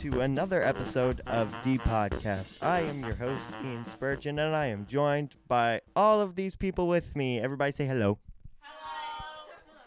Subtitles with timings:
[0.00, 2.54] to another episode of the podcast.
[2.62, 6.88] I am your host, Ian Spurgeon, and I am joined by all of these people
[6.88, 7.38] with me.
[7.38, 8.18] Everybody say hello.
[8.62, 9.52] Hello.
[9.66, 9.82] Hello.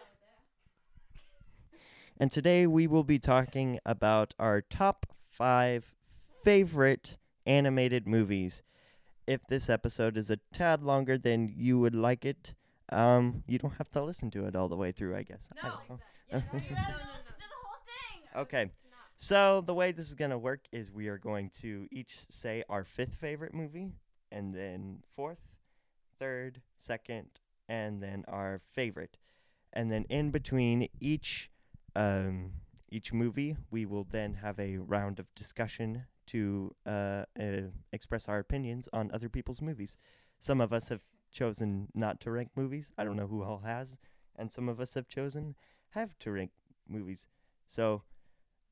[2.20, 5.91] And today we will be talking about our top five
[6.44, 8.62] favorite animated movies.
[9.26, 12.54] If this episode is a tad longer than you would like it,
[12.91, 15.48] um, you don't have to listen to it all the way through, I guess.
[15.64, 16.59] No, I don't know.
[18.36, 18.72] Okay.
[19.16, 22.84] So the way this is gonna work is we are going to each say our
[22.84, 23.91] fifth favorite movie,
[24.31, 25.40] and then fourth,
[26.20, 27.27] third, second,
[27.70, 29.18] and then our favorite,
[29.71, 31.49] and then in between each
[31.95, 32.52] um,
[32.90, 38.40] each movie, we will then have a round of discussion to uh, uh, express our
[38.40, 39.98] opinions on other people's movies.
[40.40, 41.02] Some of us have
[41.32, 42.91] chosen not to rank movies.
[42.98, 43.98] I don't know who all has,
[44.35, 45.55] and some of us have chosen
[45.91, 46.51] have to rank
[46.88, 47.27] movies.
[47.68, 48.04] So,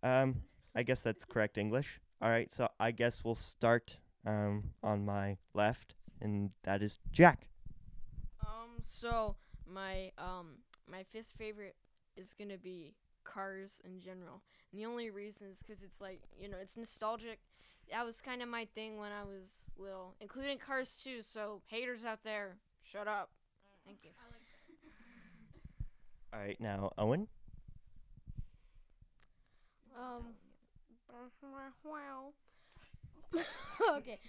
[0.04, 0.42] um,
[0.76, 2.00] I guess that's correct English.
[2.22, 7.48] All right, so I guess we'll start um, on my left, and that is Jack.
[8.42, 9.36] Um, so
[9.68, 10.58] my um
[10.90, 11.76] my fifth favorite
[12.16, 14.42] is gonna be Cars in general,
[14.72, 17.40] and the only reason is because it's like you know it's nostalgic.
[17.92, 21.22] That was kind of my thing when I was little, including Cars 2.
[21.22, 23.32] So haters out there, shut up.
[23.86, 24.12] Thank you.
[26.34, 27.28] All right, now Owen.
[29.98, 30.34] Um.
[31.84, 32.34] Well
[33.98, 34.20] Okay,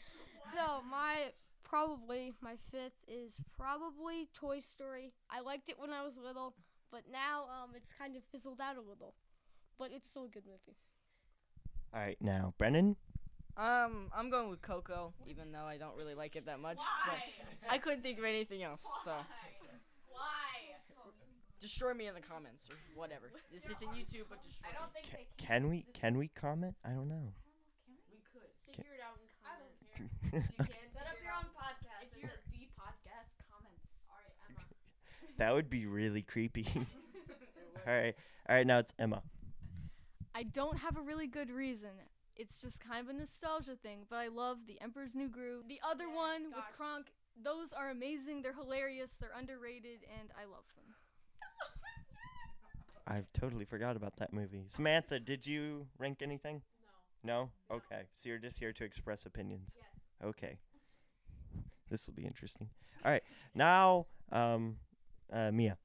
[0.54, 1.32] so my
[1.62, 5.12] probably my fifth is probably Toy Story.
[5.30, 6.54] I liked it when I was little,
[6.90, 9.14] but now um it's kind of fizzled out a little,
[9.78, 10.76] but it's still a good movie.
[11.94, 12.96] All right, now Brennan.
[13.54, 16.78] Um, I'm going with Coco, even though I don't really like it that much.
[17.04, 17.18] But
[17.70, 19.12] I couldn't think of anything else, so
[21.62, 23.30] destroy me in the comments or whatever.
[23.52, 24.68] This isn't YouTube, but destroy.
[24.68, 26.74] I don't think Ca- can we can we comment?
[26.84, 27.32] I don't know.
[28.10, 28.50] we could.
[28.66, 30.50] Figure it out in comment.
[30.92, 32.10] Set up your own podcast.
[32.10, 33.86] If you're D podcast comments.
[34.10, 34.66] All right, Emma.
[35.38, 36.66] that would be really creepy.
[36.74, 38.14] all right,
[38.48, 38.66] all right.
[38.66, 39.22] Now it's Emma.
[40.34, 41.90] I don't have a really good reason.
[42.34, 45.68] It's just kind of a nostalgia thing, but I love The Emperor's New Groove.
[45.68, 48.40] The other one with Kronk, those are amazing.
[48.40, 49.16] They're hilarious.
[49.20, 50.94] They're underrated, and I love them.
[53.06, 54.64] I've totally forgot about that movie.
[54.68, 56.62] Samantha, did you rank anything?
[57.24, 57.50] No.
[57.70, 57.76] No.
[57.76, 58.02] Okay.
[58.12, 59.74] So you're just here to express opinions.
[59.76, 60.28] Yes.
[60.28, 60.58] Okay.
[61.90, 62.68] This will be interesting.
[63.04, 63.22] All right.
[63.54, 64.76] Now, um,
[65.32, 65.76] uh, Mia.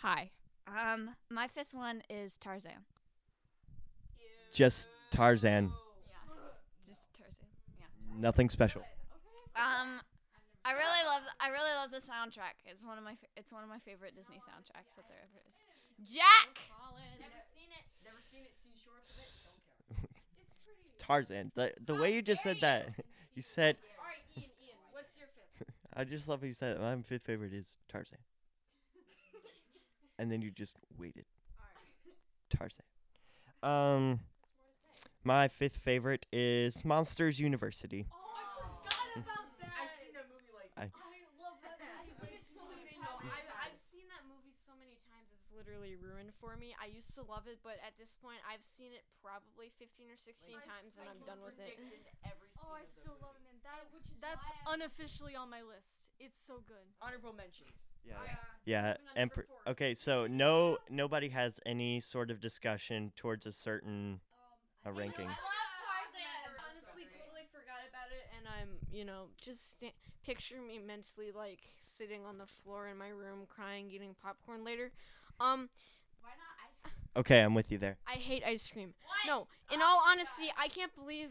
[0.00, 0.30] Hi.
[0.66, 2.84] Um, my fifth one is Tarzan.
[4.52, 5.72] Just Tarzan.
[6.86, 7.48] Just Tarzan.
[7.78, 7.86] Yeah.
[8.20, 8.82] Nothing special.
[9.56, 10.00] Um,
[10.64, 11.22] I really love.
[11.40, 12.60] I really love the soundtrack.
[12.64, 13.14] It's one of my.
[13.14, 15.71] Fa- it's one of my favorite Disney soundtracks that there ever is.
[16.04, 16.58] Jack.
[17.20, 17.84] Never seen it.
[18.04, 18.52] Never seen it.
[18.62, 19.98] Seen shorts S-
[20.98, 21.52] Tarzan.
[21.54, 22.88] The the way you just said that,
[23.34, 23.76] you said.
[23.98, 24.50] All right, Ian.
[24.62, 25.68] Ian, what's your fifth?
[25.96, 26.80] I just love how you said it.
[26.82, 28.18] my fifth favorite is Tarzan.
[30.18, 31.24] and then you just waited.
[32.50, 32.84] Tarzan.
[33.62, 34.20] Um,
[35.24, 38.06] my fifth favorite is Monsters University.
[38.10, 39.70] Oh, I forgot about that.
[39.80, 40.68] I've seen that movie like.
[40.76, 40.90] I-
[41.40, 42.18] love that movie.
[42.20, 43.22] I've seen it so many times.
[43.24, 45.30] I've, I've seen that movie so many times.
[45.92, 46.72] It's ruined for me.
[46.80, 50.16] I used to love it, but at this point, I've seen it probably 15 or
[50.16, 51.76] 16 times, and I'm done with it.
[52.24, 53.60] Every Oh, I still love it, man.
[53.60, 56.08] That, which is that's unofficially on my list.
[56.18, 56.88] It's so good.
[57.02, 57.84] Honorable mentions.
[58.06, 58.14] Yeah.
[58.24, 58.32] Yeah.
[58.64, 59.46] Yeah, Moving on Emperor.
[59.66, 64.20] Okay, so no, nobody has any sort of discussion towards a certain
[64.86, 65.28] um, ranking.
[65.28, 66.24] I love Tarzan.
[66.24, 69.92] I honestly totally forgot about it, and I'm, you know, just sta-
[70.24, 74.92] picture me mentally like sitting on the floor in my room, crying, eating popcorn later.
[75.42, 75.68] Um,
[76.20, 76.94] Why not ice cream?
[77.16, 77.96] Okay, I'm with you there.
[78.06, 78.94] I hate ice cream.
[79.26, 81.30] No, in all honesty, I can't believe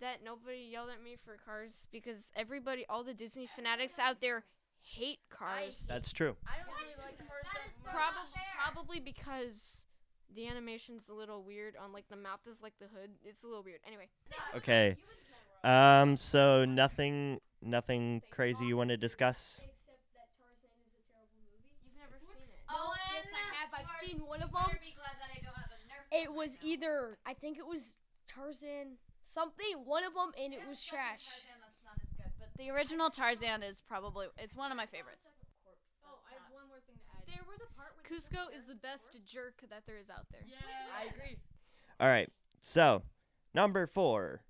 [0.00, 4.44] that nobody yelled at me for Cars because everybody, all the Disney fanatics out there,
[4.82, 5.84] hate Cars.
[5.88, 6.36] That's true.
[6.46, 7.94] I don't really like Cars that much.
[7.94, 9.86] Probably, probably because
[10.34, 11.74] the animation's a little weird.
[11.82, 13.10] On like the mouth is like the hood.
[13.24, 13.80] It's a little weird.
[13.86, 14.08] Anyway,
[14.56, 14.96] Okay.
[15.64, 16.16] Um.
[16.16, 19.60] So nothing, nothing crazy you want to discuss?
[19.60, 19.68] Except
[20.16, 21.68] that Tarzan is a terrible movie.
[21.84, 22.64] you've never seen it.
[22.72, 23.68] No, yes, I have.
[23.74, 24.66] I've you are seen one of them.
[24.82, 27.66] be glad that I don't have a Nerf It was right either I think it
[27.66, 27.94] was
[28.26, 31.30] Tarzan something, one of them, and it was trash.
[31.30, 34.86] Tarzan that's not as good, but the original Tarzan is probably it's one of my
[34.86, 35.28] favorites.
[36.04, 37.22] Oh, I have one more thing to add.
[37.26, 40.42] There was a part when Kuzco is the best jerk that there is out there.
[40.90, 41.36] I agree.
[42.00, 42.30] All right.
[42.60, 43.02] So,
[43.54, 44.42] number four,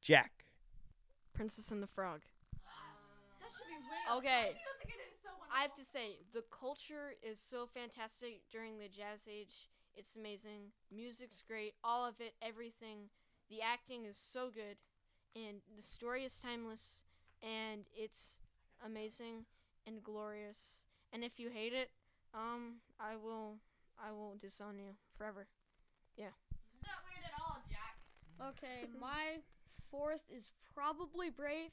[0.00, 0.44] Jack.
[1.32, 2.20] Princess and the Frog.
[3.40, 4.56] that should be way Okay.
[5.52, 8.42] I was like, it is so I have to say, the culture is so fantastic
[8.50, 9.68] during the Jazz Age.
[9.94, 10.72] It's amazing.
[10.94, 11.74] Music's great.
[11.82, 13.10] All of it, everything.
[13.50, 14.76] The acting is so good,
[15.34, 17.04] and the story is timeless,
[17.42, 18.40] and it's
[18.84, 19.44] amazing
[19.86, 20.86] and glorious.
[21.12, 21.90] And if you hate it,
[22.34, 23.56] um, I will,
[23.98, 25.46] I will disown you forever.
[26.16, 26.32] Yeah.
[26.82, 27.96] Not weird at all, Jack.
[28.48, 29.42] Okay, my
[29.90, 31.70] fourth is probably Brave.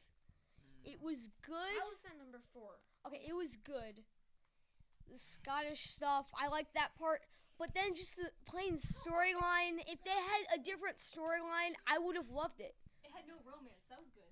[0.83, 1.79] It was good.
[1.79, 2.79] How is that number four?
[3.07, 4.03] Okay, it was good.
[5.11, 7.21] The Scottish stuff, I liked that part.
[7.57, 9.81] But then just the plain storyline.
[9.87, 12.75] If they had a different storyline, I would have loved it.
[13.03, 13.87] It had no romance.
[13.89, 14.29] That was good.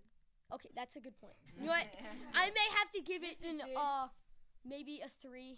[0.54, 1.34] Okay, that's a good point.
[1.58, 1.88] You know what?
[2.36, 4.08] I may have to give it an uh,
[4.64, 5.58] maybe a three,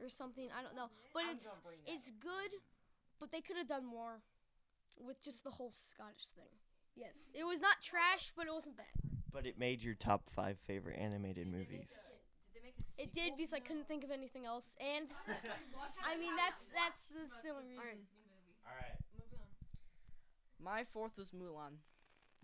[0.00, 0.48] or something.
[0.56, 0.88] I don't know.
[1.12, 2.50] But it's it's good,
[3.20, 4.22] but they could have done more
[4.98, 6.50] with just the whole Scottish thing.
[6.96, 9.11] Yes, it was not trash, but it wasn't bad.
[9.32, 11.92] But it made your top five favorite animated movies.
[12.98, 15.06] It did because I couldn't think of anything else, and
[16.06, 18.04] I mean that's that's the still a reason.
[18.66, 18.98] All right.
[19.16, 19.48] Moving on.
[20.62, 21.80] My fourth was Mulan.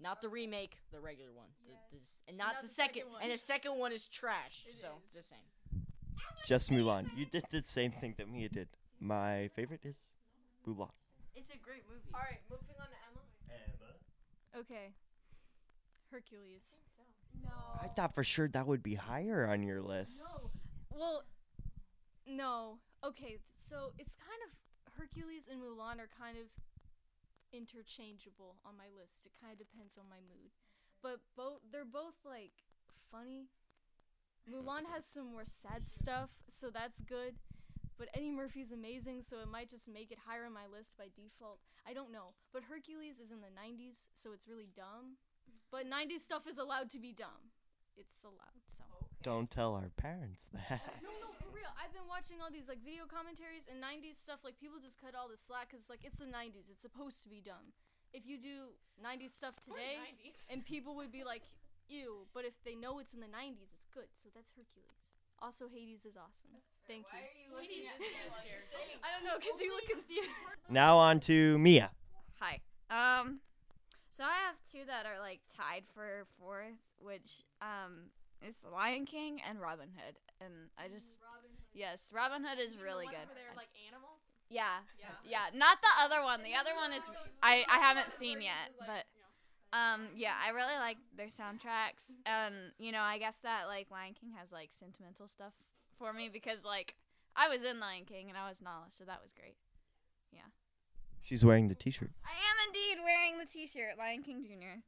[0.00, 1.49] Not the remake, the regular one.
[1.67, 2.94] The, the and not, Not the, the second.
[2.94, 3.23] second one.
[3.23, 4.64] And the second one is trash.
[4.67, 5.14] It so, is.
[5.14, 5.43] just saying.
[6.46, 7.11] Just Mulan.
[7.17, 8.69] You did the same thing that Mia did.
[9.00, 9.99] My favorite is
[10.67, 10.90] Mulan.
[11.35, 12.11] It's a great movie.
[12.14, 13.23] All right, moving on to Emma.
[13.50, 14.61] Emma.
[14.61, 14.94] Okay.
[16.10, 16.82] Hercules.
[17.43, 17.50] No.
[17.82, 20.20] I thought for sure that would be higher on your list.
[20.20, 20.50] No.
[20.90, 21.25] Well,
[22.26, 22.78] no.
[23.05, 26.46] Okay, so it's kind of Hercules and Mulan are kind of
[27.52, 29.26] interchangeable on my list.
[29.26, 30.50] It kind of depends on my mood.
[31.02, 32.52] But both they're both like
[33.11, 33.49] funny.
[34.50, 37.37] Mulan has some more sad stuff, so that's good.
[37.99, 41.06] But Eddie Murphy's amazing, so it might just make it higher on my list by
[41.14, 41.58] default.
[41.87, 42.34] I don't know.
[42.52, 45.19] But Hercules is in the 90s, so it's really dumb.
[45.70, 47.52] But 90s stuff is allowed to be dumb.
[47.96, 48.84] It's allowed, so.
[49.22, 51.02] Don't tell our parents that.
[51.02, 51.68] No, no, for real.
[51.76, 54.40] I've been watching all these like video commentaries and 90s stuff.
[54.46, 56.70] Like people just cut all the slack because like it's the 90s.
[56.70, 57.74] It's supposed to be dumb.
[58.14, 58.72] If you do
[59.02, 60.00] 90s stuff today,
[60.48, 61.42] and people would be like,
[61.88, 64.08] "Ew," but if they know it's in the 90s, it's good.
[64.14, 65.04] So that's Hercules.
[65.42, 66.56] Also, Hades is awesome.
[66.86, 67.18] Thank you.
[67.18, 70.30] Why are you looking Hades at me I don't know because you look confused.
[70.70, 71.90] Now on to Mia.
[72.40, 72.60] Hi.
[72.90, 73.40] Um,
[74.18, 78.10] so I have two that are like tied for fourth, which um
[78.42, 81.22] is Lion King and Robin Hood, and I just
[81.70, 83.30] yes, Robin Hood is really good.
[83.54, 84.18] like animals.
[84.50, 84.82] Yeah,
[85.22, 86.42] yeah, not the other one.
[86.42, 87.06] The other one is
[87.46, 89.06] I I haven't seen yet, but
[89.70, 94.18] um yeah, I really like their soundtracks, and you know I guess that like Lion
[94.18, 95.54] King has like sentimental stuff
[95.94, 96.98] for me because like
[97.36, 99.54] I was in Lion King and I was Nala, so that was great.
[101.28, 102.10] She's wearing the T-shirt.
[102.25, 104.80] I am indeed wearing the T-shirt, Lion King Jr.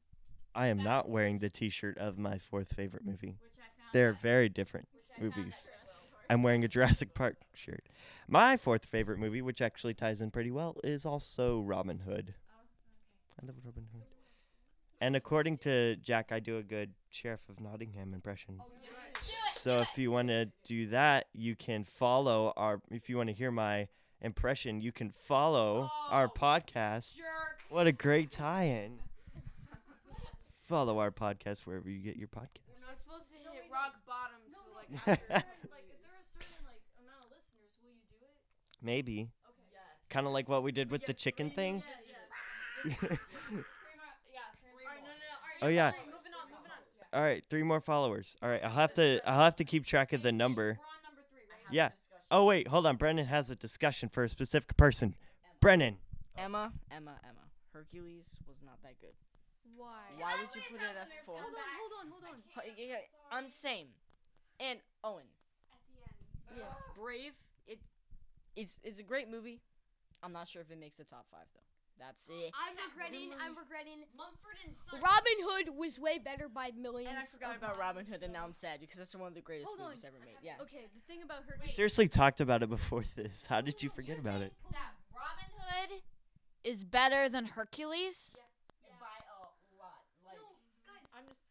[0.55, 3.37] I am not wearing the T-shirt of my fourth favorite movie.
[3.43, 4.89] Which I found They're very different
[5.21, 5.69] movies.
[6.31, 7.85] I'm wearing a Jurassic Park shirt.
[8.27, 12.33] My fourth favorite movie, which actually ties in pretty well, is also Robin Hood.
[12.33, 14.05] Oh, I love Robin Hood.
[15.03, 18.63] And according to Jack, I do a good Sheriff of Nottingham impression.
[18.63, 18.65] Oh,
[19.53, 22.81] so if you want to do that, you can follow our.
[22.91, 23.89] If you want to hear my
[24.21, 27.15] impression, you can follow our podcast.
[27.69, 28.99] What a great tie-in!
[30.67, 32.63] Follow our podcast wherever you get your podcast.
[32.69, 35.07] We're not supposed to hit rock bottom to like.
[35.07, 38.31] like if there are a certain like amount of listeners, will you do it?
[38.81, 39.31] Maybe.
[39.49, 39.63] Okay.
[39.73, 39.83] Yes.
[40.11, 41.83] Kind of like what we did with the chicken thing.
[45.63, 45.91] Oh yeah.
[45.91, 46.71] Moving on, moving
[47.13, 47.19] on.
[47.19, 48.37] All right, three more followers.
[48.43, 50.63] All right, I'll have to I'll have to keep track of the number.
[50.63, 51.75] We're on number three, right?
[51.75, 51.89] Yeah.
[52.31, 52.97] Oh wait, hold on.
[52.97, 55.15] Brennan has a discussion for a specific person.
[55.61, 55.97] Brennan.
[56.39, 57.41] Emma, Emma, Emma.
[57.73, 59.15] Hercules was not that good.
[59.77, 59.87] Why?
[60.19, 61.37] Why would you put it at four?
[61.37, 62.65] Hold on, hold on, hold on.
[62.65, 62.97] H- yeah, yeah,
[63.31, 63.87] I'm same.
[64.59, 65.25] And Owen,
[66.57, 66.77] Yes.
[66.99, 67.33] Brave.
[67.67, 67.79] It,
[68.57, 69.61] it's it's a great movie.
[70.23, 71.61] I'm not sure if it makes the top five though.
[72.01, 72.51] That's it.
[72.57, 73.31] I'm regretting.
[73.37, 74.09] I'm regretting.
[74.17, 75.05] Mumford and Sons.
[75.05, 77.13] Robin Hood was way better by millions.
[77.13, 77.79] And I forgot of about miles.
[77.79, 79.93] Robin Hood, and now I'm sad because that's one of the greatest Hold on.
[79.93, 80.41] movies ever made.
[80.43, 80.57] Yeah.
[80.65, 81.77] Okay, the thing about Hercules.
[81.77, 83.45] Seriously talked about it before this.
[83.45, 84.53] How did you forget about it?
[84.73, 86.01] that Robin Hood
[86.65, 88.35] is better than Hercules.
[88.97, 89.45] By a
[89.77, 90.01] lot.
[90.25, 91.45] Like, I'm just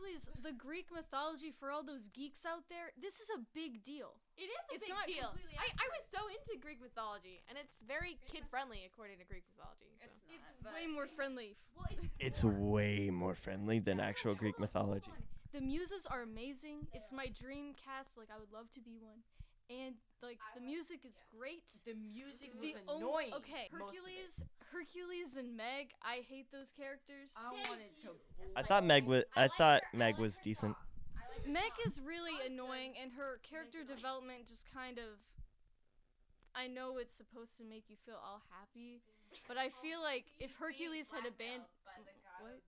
[0.00, 2.92] Hercules, the Greek mythology for all those geeks out there.
[3.00, 4.14] This is a big deal.
[4.36, 5.34] It is a It's big not deal.
[5.58, 9.44] I, I was so into Greek mythology, and it's very kid friendly according to Greek
[9.54, 9.86] mythology.
[10.00, 10.08] So.
[10.32, 11.56] It's way more friendly.
[11.76, 11.86] Well,
[12.18, 15.10] It's way more friendly than actual Greek mythology.
[15.52, 16.86] The muses are amazing.
[16.94, 18.16] It's my dream cast.
[18.16, 19.20] Like I would love to be one.
[19.68, 21.64] And like the music is great.
[21.84, 23.32] the music The was on- annoying.
[23.34, 23.96] okay, most of it.
[24.00, 25.90] Hercules, Hercules and Meg.
[26.02, 27.34] I hate those characters.
[27.36, 28.08] I wanted to.
[28.56, 30.76] I thought Meg was I thought Meg was decent.
[31.46, 35.18] Meg is really annoying, and her character development just kind of
[36.54, 39.00] I know it's supposed to make you feel all happy,
[39.46, 41.64] but I feel like if Hercules had abandoned
[42.40, 42.58] what?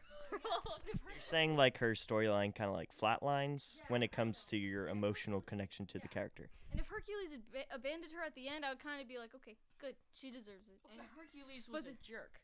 [0.32, 5.40] You're saying like her storyline kind of like flatlines when it comes to your emotional
[5.42, 6.48] connection to the character.
[6.70, 9.18] And if Hercules had ba- abandoned her at the end, I would kind of be
[9.18, 10.80] like, okay, good, she deserves it.
[10.90, 12.40] And Hercules But was a the- jerk.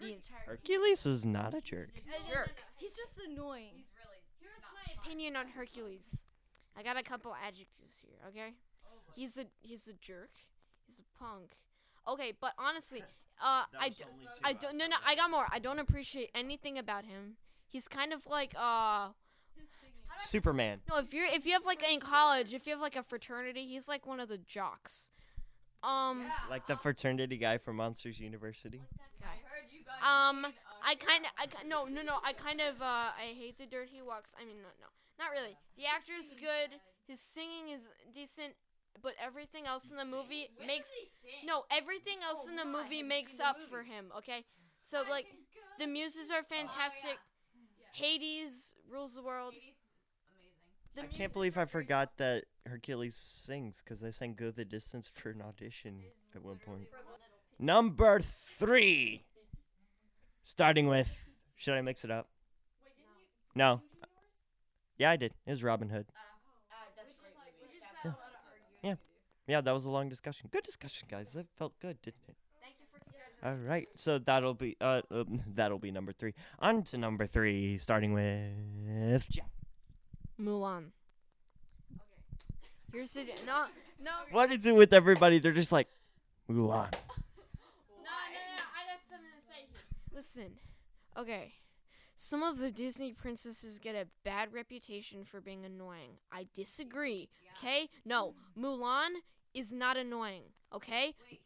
[0.00, 1.90] The entire Hercules was not a jerk.
[2.32, 2.54] jerk.
[2.76, 3.74] He's just annoying.
[3.76, 4.22] He's really.
[4.40, 6.24] Here's my opinion on Hercules.
[6.76, 8.54] I got a couple adjectives here, okay?
[8.86, 10.30] Oh, he's a he's a jerk.
[10.86, 11.56] He's a punk.
[12.08, 13.04] Okay, but honestly,
[13.40, 14.04] uh, I, d-
[14.44, 15.46] I don't no no I got more.
[15.50, 17.36] I don't appreciate anything about him.
[17.68, 19.08] He's kind of like uh
[20.20, 20.80] Superman.
[20.88, 23.66] no if you're if you have like in college if you have like a fraternity
[23.66, 25.10] he's like one of the jocks.
[25.82, 28.80] Um Like the fraternity guy from Monsters University.
[30.02, 30.46] um
[30.84, 33.66] I kind of I ki- no no no I kind of uh I hate the
[33.66, 34.34] dirt he walks.
[34.40, 34.86] I mean no no
[35.18, 35.56] not really.
[35.76, 36.78] The actor's good.
[37.06, 38.54] His singing is decent,
[39.02, 40.90] but everything else in the movie makes
[41.46, 44.12] no everything else in the movie makes up for him.
[44.18, 44.44] Okay,
[44.80, 45.26] so like
[45.78, 47.18] the muses are fantastic.
[47.92, 49.54] Hades rules the world.
[50.94, 54.50] The I muses can't believe I very forgot that Hercules sings because I sang "Go
[54.50, 56.00] the Distance" for an audition
[56.34, 56.88] at one point.
[57.58, 59.24] Number three.
[60.44, 61.08] Starting with,
[61.56, 62.28] should I mix it up?
[63.54, 63.80] No.
[64.98, 65.32] Yeah, I did.
[65.46, 66.06] It was Robin Hood.
[69.46, 70.48] Yeah, that was a long discussion.
[70.52, 71.32] Good discussion, guys.
[71.32, 72.36] That felt good, didn't it?
[73.44, 76.32] All right, so that'll be uh um, that'll be number three.
[76.60, 79.50] On to number three, starting with Jack.
[80.40, 80.90] Mulan.
[82.92, 83.66] Here's the no
[84.00, 85.40] no What is it with everybody?
[85.40, 85.88] They're just like
[86.48, 86.92] Mulan.
[88.04, 89.80] No, no, no, I got something to say here.
[90.14, 90.52] Listen,
[91.18, 91.52] okay.
[92.24, 96.18] Some of the Disney princesses get a bad reputation for being annoying.
[96.30, 97.28] I disagree.
[97.58, 97.88] Okay?
[98.04, 99.08] No, Mulan
[99.54, 100.44] is not annoying.
[100.72, 101.16] Okay?
[101.28, 101.40] Wait,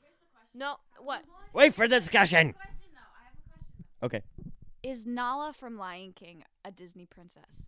[0.53, 1.25] No, what?
[1.55, 2.55] Wait for the discussion.
[4.03, 4.21] Okay,
[4.83, 7.65] Is Nala from Lion King a Disney princess?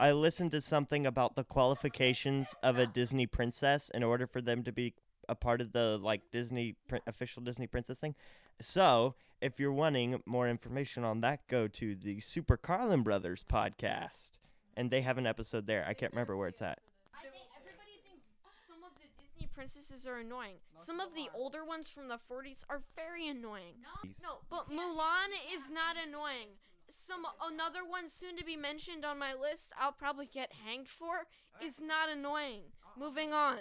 [0.00, 4.64] I listened to something about the qualifications of a Disney princess in order for them
[4.64, 4.94] to be
[5.28, 8.16] a part of the like Disney prin- official Disney princess thing.
[8.60, 14.30] So, if you're wanting more information on that, go to the Super Carlin Brothers podcast,
[14.76, 15.84] and they have an episode there.
[15.86, 16.78] I can't remember where it's at.
[17.12, 18.24] I think everybody thinks
[18.68, 20.54] some of the Disney princesses are annoying.
[20.76, 23.74] Some of the older ones from the 40s are very annoying.
[24.22, 26.50] No, but Mulan is not annoying.
[26.88, 31.26] Some another one soon to be mentioned on my list, I'll probably get hanged for,
[31.60, 32.60] is not annoying.
[32.96, 33.58] Moving on.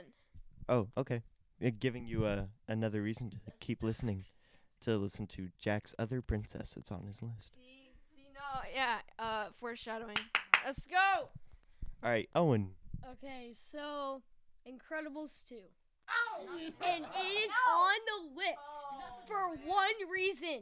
[0.70, 1.24] Oh, okay.
[1.66, 4.24] Uh, Giving you a another reason to keep listening,
[4.82, 7.56] to listen to Jack's other princess that's on his list.
[7.56, 10.18] See, see, no, yeah, uh, foreshadowing.
[10.66, 11.30] Let's go.
[12.04, 12.72] All right, Owen.
[13.12, 14.22] Okay, so
[14.68, 15.56] Incredibles 2.
[16.84, 20.62] And it is on the list for one reason.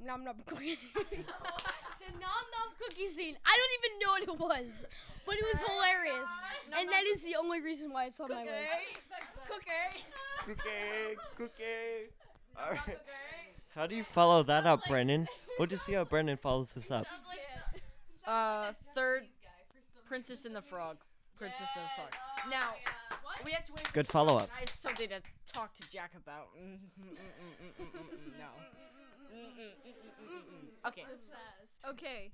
[0.00, 0.78] Nom nom cookie.
[0.94, 3.36] the nom nom cookie scene.
[3.44, 4.84] I don't even know what it was,
[5.26, 6.28] but it was hilarious.
[6.78, 9.02] And that is the only reason why it's on my list.
[9.48, 10.04] Cookie,
[10.44, 12.12] Cookie, cookie.
[12.58, 12.98] All right.
[13.76, 15.28] How do you follow that up, Brennan?
[15.58, 17.06] We'll just see how Brennan follows this up.
[18.26, 19.24] Uh, third,
[20.06, 20.96] Princess and the Frog.
[21.36, 22.14] Princess and the Frog.
[22.50, 22.70] Now,
[23.44, 23.92] we have to wait.
[23.92, 24.48] Good follow-up.
[24.56, 25.20] I have something to
[25.52, 26.48] talk to Jack about.
[26.58, 28.48] Mm, mm, mm, mm, mm, mm, mm, mm, No.
[30.88, 31.04] Okay.
[31.86, 32.30] Okay.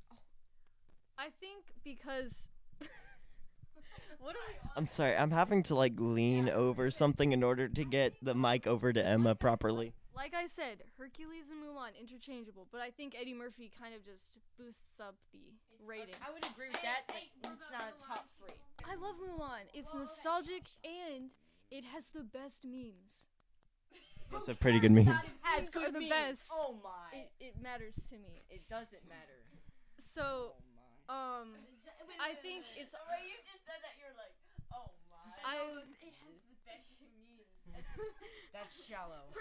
[1.18, 2.50] I think because.
[4.20, 4.54] what are we?
[4.76, 8.68] I'm sorry, I'm having to like lean over something in order to get the mic
[8.68, 9.92] over to Emma properly.
[10.14, 14.38] Like I said, Hercules and Mulan interchangeable, but I think Eddie Murphy kind of just
[14.58, 15.40] boosts up the
[15.86, 16.14] rating.
[16.20, 17.16] I would agree with that, but
[17.52, 18.54] it's not a top three.
[18.84, 19.64] I love Mulan.
[19.72, 21.30] It's nostalgic and
[21.70, 23.26] it has the best memes.
[24.30, 25.08] That's a pretty good meme.
[25.08, 26.10] As Memes are the memes.
[26.12, 26.50] best.
[26.52, 27.16] Oh my.
[27.18, 28.44] It, it matters to me.
[28.50, 29.40] It doesn't matter.
[29.98, 30.52] So,
[31.08, 31.40] Oh my.
[31.40, 31.48] um,
[32.20, 32.92] I think it's.
[32.92, 34.32] you just said that, you're like,
[34.76, 35.32] oh my.
[35.40, 35.56] I
[36.04, 37.48] it has the best memes.
[38.52, 39.32] That's shallow.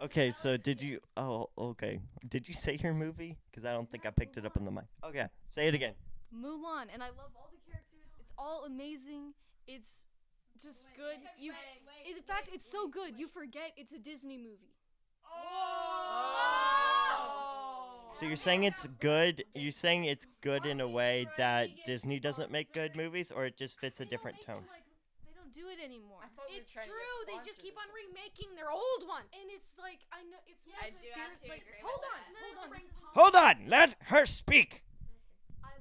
[0.00, 1.00] Okay, so did you?
[1.16, 2.00] Oh, okay.
[2.28, 3.38] Did you say your movie?
[3.50, 4.84] Because I don't think I picked it up on the mic.
[5.02, 5.94] Okay, say it again.
[6.34, 8.12] Mulan, and I love all the characters.
[8.20, 9.32] It's all amazing.
[9.66, 10.02] It's
[10.62, 11.16] just good.
[11.38, 11.52] You,
[12.06, 14.74] in fact, it's so good you forget it's a Disney movie.
[15.24, 16.06] Oh!
[18.12, 19.44] So you're saying it's good?
[19.54, 23.56] You're saying it's good in a way that Disney doesn't make good movies, or it
[23.56, 24.40] just fits a different
[25.56, 25.72] They don't, tone?
[25.72, 26.22] Like, they don't do it anymore.
[26.52, 27.16] It's true.
[27.26, 29.26] They just keep on remaking their old ones.
[29.32, 32.12] And it's like I know it's more I do have to Like, agree hold with
[32.12, 32.44] on, that.
[32.44, 32.70] hold on.
[32.76, 34.82] this is- Hold on, let her speak.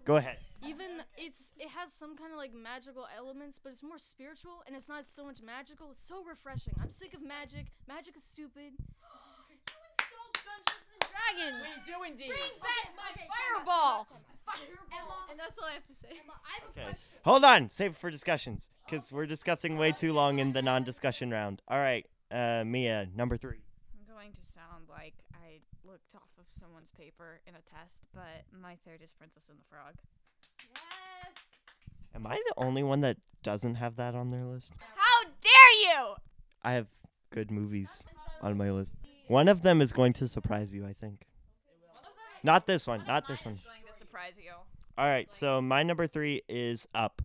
[0.06, 0.38] Go ahead.
[0.64, 4.76] even it's it has some kind of like magical elements, but it's more spiritual and
[4.76, 5.92] it's not so much magical.
[5.92, 6.74] It's so refreshing.
[6.82, 7.66] I'm sick of magic.
[7.88, 8.74] Magic is stupid.
[11.34, 11.84] Dragons.
[11.88, 12.34] We do indeed.
[13.56, 14.08] Fireball.
[15.30, 16.08] And that's all I have to say.
[16.70, 16.96] Okay.
[17.24, 17.70] Hold on.
[17.70, 21.62] Save it for discussions, because we're discussing way too long in the non-discussion round.
[21.68, 23.58] All right, uh, Mia, number three.
[23.94, 28.46] I'm going to sound like I looked off of someone's paper in a test, but
[28.62, 29.96] my third is Princess and the Frog.
[30.60, 31.34] Yes.
[32.14, 34.72] Am I the only one that doesn't have that on their list?
[34.96, 36.16] How dare you!
[36.64, 36.88] I have
[37.32, 38.04] good movies
[38.42, 38.92] on my list.
[39.28, 41.26] One of them is going to surprise you, I think.
[42.44, 43.04] Not this one.
[43.08, 43.56] Not this one.
[43.56, 44.52] Going to surprise you.
[44.98, 47.22] All right, so my number three is Up.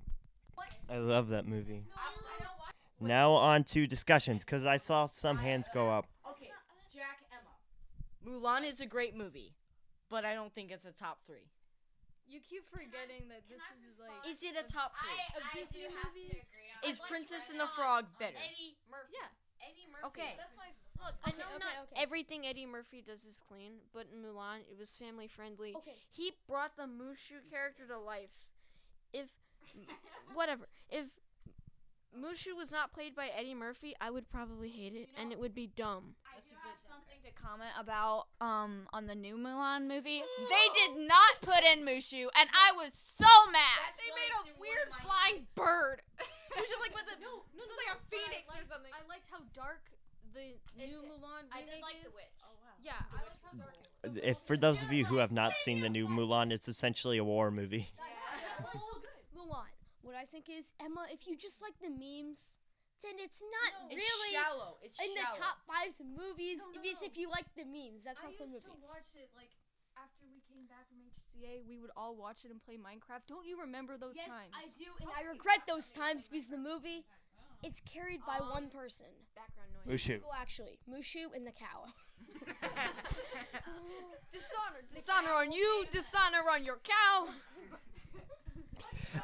[0.90, 1.84] I love that movie.
[3.00, 6.06] Now on to discussions, because I saw some hands go up.
[6.28, 6.50] Okay,
[6.92, 7.54] Jack, Emma.
[8.26, 9.54] Mulan is a great movie,
[10.10, 11.46] but I don't think it's a top three.
[12.28, 15.18] You keep forgetting that this is like Is it a top three?
[15.34, 16.44] of Disney movies.
[16.86, 18.36] Is Princess and the Frog better?
[18.36, 19.14] Eddie Murphy.
[19.14, 19.26] Yeah.
[19.62, 20.06] Eddie Murphy.
[20.06, 20.32] Okay.
[20.36, 20.68] That's my
[21.00, 22.02] Look, I Okay, know okay, not okay.
[22.02, 25.74] everything Eddie Murphy does is clean, but in Mulan, it was family friendly.
[25.76, 25.96] Okay.
[26.10, 28.36] He brought the Mushu character to life.
[29.12, 29.30] If,
[30.34, 31.06] whatever, if
[32.12, 35.54] Mushu was not played by Eddie Murphy, I would probably hate it, and it would
[35.54, 36.16] be dumb.
[36.26, 40.22] I do have something to comment about um on the new Mulan movie.
[40.38, 43.96] They did not put in Mushu, and I was so mad.
[43.96, 46.02] They made a weird flying bird.
[46.56, 48.62] it was just like with a no, no, it was like a phoenix I or
[48.62, 48.92] liked, something.
[48.94, 49.82] I liked how dark
[50.34, 52.10] the new Mulan remake I did like is.
[52.10, 52.38] the witch.
[52.46, 52.74] Oh wow.
[52.82, 54.18] Yeah, I liked how dark it was.
[54.22, 57.24] If for those of you who have not seen the new Mulan, it's essentially a
[57.24, 57.90] war movie.
[57.98, 59.18] That's why it's so good.
[59.36, 59.70] Mulan.
[60.02, 62.56] What I think is Emma, if you just like the memes,
[63.04, 64.76] then it's not It's really shallow.
[64.80, 65.40] It's in the shallow.
[65.40, 66.60] top five movies.
[66.64, 67.04] No, no, no.
[67.04, 69.52] if you like the memes, that's I not the used to watch it like
[69.98, 71.04] after we came back from
[71.40, 71.66] HCA.
[71.68, 73.22] We would all watch it and play Minecraft.
[73.28, 74.50] Don't you remember those yes, times?
[74.54, 77.04] I do, and I regret those times because the movie,
[77.62, 79.06] it's carried by um, one person.
[79.34, 80.00] Background noise.
[80.00, 80.20] Mushu.
[80.22, 81.84] Well, actually, Mushu and the cow.
[84.32, 87.28] Dishonor, dishonor on you, dishonor on your cow.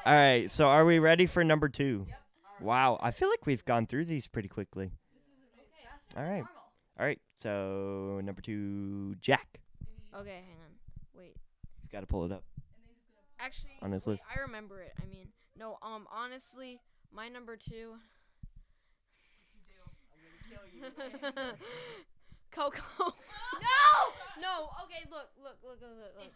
[0.05, 2.07] All right, so are we ready for number two?
[2.09, 2.21] Yep.
[2.61, 4.91] Wow, I feel like we've gone through these pretty quickly.
[6.17, 6.45] All right.
[6.99, 9.61] All right, so number two, Jack.
[10.15, 10.76] Okay, hang on.
[11.97, 12.01] Wait.
[12.01, 12.45] He's got to pull it up.
[13.39, 14.25] Actually, On his wait, list.
[14.35, 14.93] I remember it.
[15.01, 15.29] I mean,
[15.59, 15.79] no.
[15.83, 16.81] Um, honestly,
[17.13, 17.95] my number two.
[22.51, 22.83] Coco.
[23.01, 23.13] no,
[24.41, 24.71] no.
[24.85, 26.15] Okay, look, look, look, look, look.
[26.19, 26.33] look.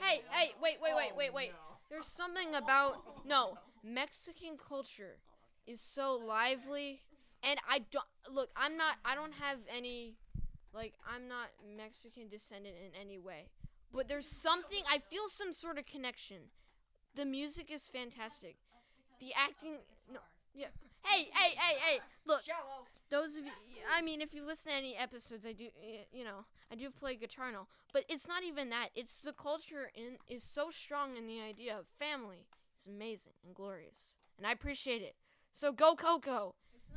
[0.00, 1.52] Hey, hey, wait, wait, wait, wait, wait.
[1.90, 5.18] There's something about no Mexican culture
[5.66, 7.00] is so lively,
[7.42, 8.50] and I don't look.
[8.56, 8.96] I'm not.
[9.04, 10.16] I don't have any,
[10.74, 13.48] like, I'm not Mexican descendant in any way.
[13.92, 14.82] But there's something.
[14.90, 16.38] I feel some sort of connection.
[17.14, 18.56] The music is fantastic.
[19.20, 19.76] The acting.
[20.12, 20.20] No.
[20.54, 20.68] Yeah.
[21.04, 22.00] Hey, hey, hey, hey.
[22.26, 22.40] Look.
[23.10, 23.52] Those of you,
[23.94, 25.68] I mean, if you listen to any episodes, I do,
[26.14, 27.66] you know, I do play guitar now.
[27.92, 28.88] But it's not even that.
[28.94, 32.46] It's the culture in is so strong in the idea of family.
[32.74, 35.14] It's amazing and glorious, and I appreciate it.
[35.52, 36.54] So go Coco.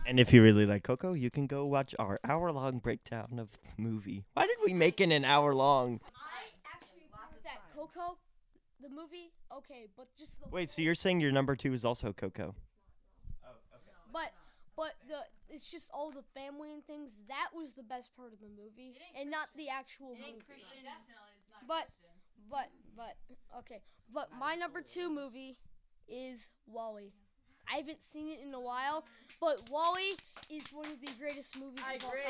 [0.08, 3.58] And if you really like Coco, you can go watch our hour-long breakdown of the
[3.76, 4.24] movie.
[4.36, 6.00] Why did we make it an hour long?
[6.16, 7.60] I actually agree with that.
[7.94, 8.18] Coco,
[8.82, 12.12] the movie, okay, but just the Wait, so you're saying your number two is also
[12.14, 12.56] Coco?
[14.12, 14.32] But
[14.76, 15.20] but the
[15.50, 17.18] it's just all the family and things.
[17.28, 20.42] That was the best part of the movie, and not the actual movie.
[21.68, 21.88] But
[22.50, 23.16] but but
[23.60, 23.82] okay.
[24.14, 25.58] But my number two movie
[26.08, 27.12] is WALL-E.
[27.72, 29.06] I haven't seen it in a while,
[29.42, 30.14] but WALL-E
[30.50, 32.24] is one of the greatest movies I of all agree.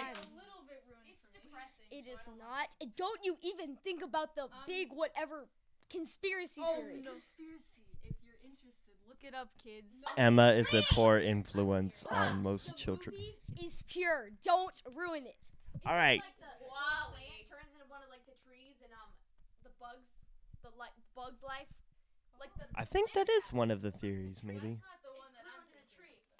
[1.56, 1.72] Time.
[1.91, 2.68] It is not.
[2.82, 5.48] And don't you even think about the big whatever
[5.89, 7.04] conspiracy Oh, theory.
[7.06, 7.84] conspiracy.
[8.04, 9.96] If you're interested, look it up, kids.
[10.18, 13.15] Emma is a poor influence on most children.
[13.62, 14.30] Is pure.
[14.44, 15.50] Don't ruin it.
[15.86, 16.22] All right.
[16.22, 19.10] Like the wow, it turns into one of like the trees and um
[19.63, 20.08] the bugs,
[20.63, 21.68] the like bugs life,
[22.39, 22.65] like the.
[22.76, 24.78] I think that is one of the theories, maybe.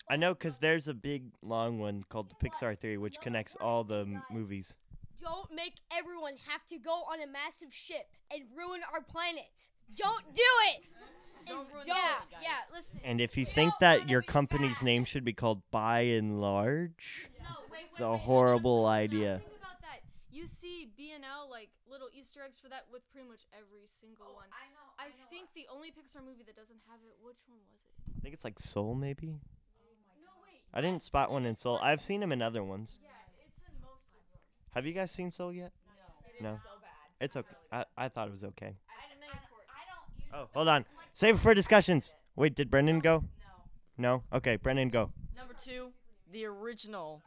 [0.08, 3.84] I know because there's a big, long one called the Pixar theory, which connects all
[3.84, 4.76] the movies.
[5.26, 9.70] Don't make everyone have to go on a massive ship and ruin our planet.
[9.96, 10.84] Don't do it.
[11.48, 12.42] Don't ruin the Yeah, movie, guys.
[12.44, 12.62] yeah.
[12.72, 13.00] Listen.
[13.04, 17.66] And if you think that your company's name should be called Buy n Large, No,
[17.72, 19.42] wait, it's a horrible idea.
[19.44, 20.02] Think about that.
[20.32, 24.36] You see BNL like little Easter eggs for that with pretty much every single oh,
[24.36, 24.46] one.
[24.54, 24.86] I know.
[25.00, 27.18] I think the only Pixar movie that doesn't have it.
[27.24, 28.14] Which one was it?
[28.16, 29.40] I think it's like Soul, maybe.
[29.82, 30.62] Oh no, wait.
[30.72, 31.80] I didn't spot one in Soul.
[31.82, 32.98] I've seen him in other ones.
[33.02, 33.10] Yeah,
[33.46, 34.42] it's in most of them.
[34.76, 35.72] Have you guys seen Soul yet?
[36.30, 36.52] It is No.
[36.56, 36.90] so bad.
[37.22, 37.56] It's okay.
[37.72, 38.66] I, I thought it was okay.
[38.66, 39.38] I, I,
[40.34, 40.86] I don't Oh, hold on.
[41.14, 42.14] Save it for discussions.
[42.36, 43.24] Wait, did Brennan go?
[43.98, 44.20] No.
[44.32, 44.38] No?
[44.38, 45.12] Okay, Brennan, go.
[45.38, 45.92] Number two,
[46.34, 47.24] the original.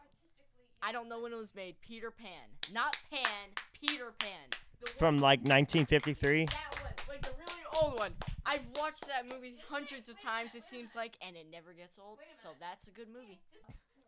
[0.83, 1.77] I don't know when it was made.
[1.81, 3.49] Peter Pan, not Pan.
[3.81, 4.51] Peter Pan.
[4.99, 6.45] From like 1953.
[6.45, 8.13] That one, like the really old one.
[8.45, 10.55] I've watched that movie hundreds of times.
[10.55, 12.19] It seems like, and it never gets old.
[12.41, 13.41] So that's a good movie.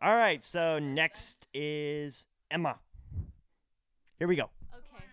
[0.01, 2.77] All right, so next is Emma.
[4.21, 4.51] Here we go.
[4.71, 5.03] Okay.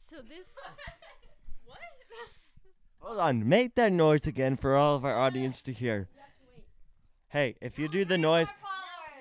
[0.00, 0.56] So this
[1.66, 1.78] what?
[3.00, 6.06] Hold on, make that noise again for all of our audience to hear.
[7.30, 8.52] Hey, if you do the noise,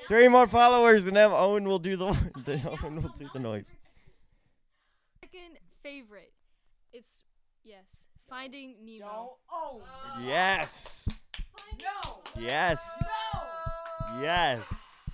[0.07, 2.11] three more followers, and then Owen will do the,
[2.45, 3.73] the Owen will do the noise.
[5.23, 6.31] second favorite.
[6.93, 7.23] It's
[7.63, 8.99] yes, Finding Nemo.
[8.99, 9.29] Don't.
[9.51, 9.81] Oh.
[10.23, 11.09] Yes,
[11.81, 12.21] No.
[12.39, 13.03] yes,
[14.21, 15.09] yes,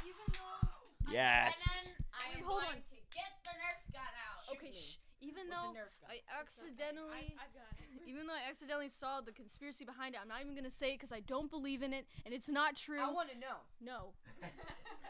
[1.10, 1.94] yes.
[2.36, 2.74] Wait, hold on.
[2.76, 2.80] to
[3.16, 4.56] get the Nerf gun out.
[4.56, 4.98] Okay, shh.
[5.39, 5.71] Even though
[6.08, 7.36] I accidentally,
[8.08, 10.95] even though I accidentally saw the conspiracy behind it, I'm not even gonna say it
[10.95, 12.99] because I don't believe in it and it's not true.
[13.02, 13.63] I want to know.
[13.80, 14.13] No.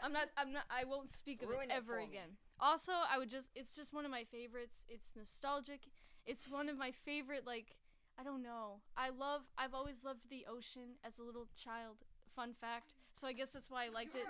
[0.02, 2.04] I'm not I'm not I won't speak of it it ever for me.
[2.04, 2.30] again.
[2.60, 4.84] Also, I would just it's just one of my favorites.
[4.88, 5.80] It's nostalgic.
[6.26, 7.74] It's one of my favorite like
[8.18, 8.80] I don't know.
[8.96, 11.96] I love I've always loved the ocean as a little child.
[12.36, 12.94] Fun fact.
[13.14, 14.24] So I guess that's why I liked it.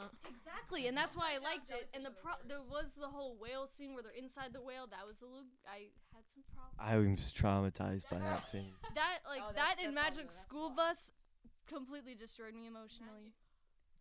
[0.00, 0.10] Emma.
[0.28, 1.88] Exactly, and that's why I liked it.
[1.94, 4.86] And the pro- there was the whole whale scene where they're inside the whale.
[4.90, 6.80] That was a little I had some problems.
[6.80, 8.72] I was traumatized by that scene.
[8.94, 10.90] That like Oh, that that's- and that's all Magic that's School why.
[10.90, 11.12] Bus
[11.68, 13.34] completely destroyed me emotionally.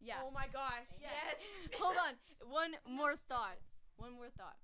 [0.02, 0.24] Yeah.
[0.24, 0.88] Oh my gosh.
[1.02, 1.10] Yeah.
[1.12, 1.38] Yes.
[1.80, 2.16] Hold on.
[2.50, 3.60] One more thought.
[3.98, 4.56] One more thought.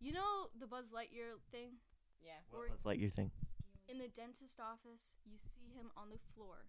[0.00, 1.80] You know the Buzz Lightyear thing?
[2.22, 2.38] Yeah.
[2.50, 3.32] Where Let's let you think.
[3.88, 6.66] in the dentist office, you see him on the floor.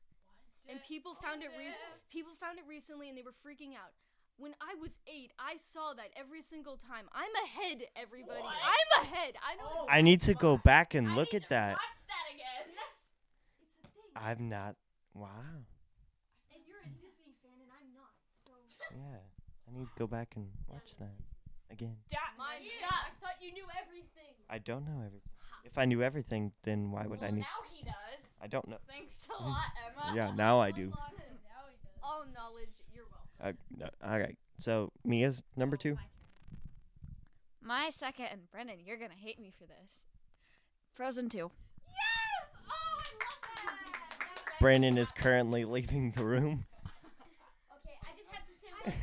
[0.67, 1.79] And people found it rec-
[2.11, 3.95] people found it recently and they were freaking out.
[4.37, 7.09] When I was 8, I saw that every single time.
[7.11, 8.45] I'm ahead, everybody.
[8.45, 9.33] I'm ahead.
[9.41, 11.71] I know oh I need to go back and look need at to that.
[11.73, 12.45] Watch that again.
[12.77, 12.93] Yes.
[13.63, 14.13] it's a thing.
[14.15, 14.75] I've not.
[15.15, 15.65] Wow.
[16.53, 18.13] And you're a Disney fan and I'm not.
[18.29, 18.51] So
[18.93, 19.25] Yeah.
[19.67, 21.17] I need to go back and watch that
[21.71, 21.97] again.
[22.37, 22.93] My Stop.
[22.93, 24.37] I thought you knew everything.
[24.49, 25.31] I don't know everything.
[25.65, 27.41] If I knew everything, then why would I well, need?
[27.41, 28.21] now he does.
[28.39, 28.77] I don't know.
[28.87, 30.15] Thanks a lot, Emma.
[30.15, 30.93] Yeah, now I do.
[32.03, 33.16] All knowledge, you're welcome.
[33.43, 34.37] Uh, no, all right.
[34.57, 35.97] So Mia's number two.
[37.61, 39.99] My second, and Brennan, you're gonna hate me for this.
[40.93, 41.37] Frozen 2.
[41.37, 41.51] Yes!
[42.67, 44.59] Oh, I love that.
[44.59, 46.65] Brandon is currently leaving the room.
[47.71, 48.53] Okay, I just have to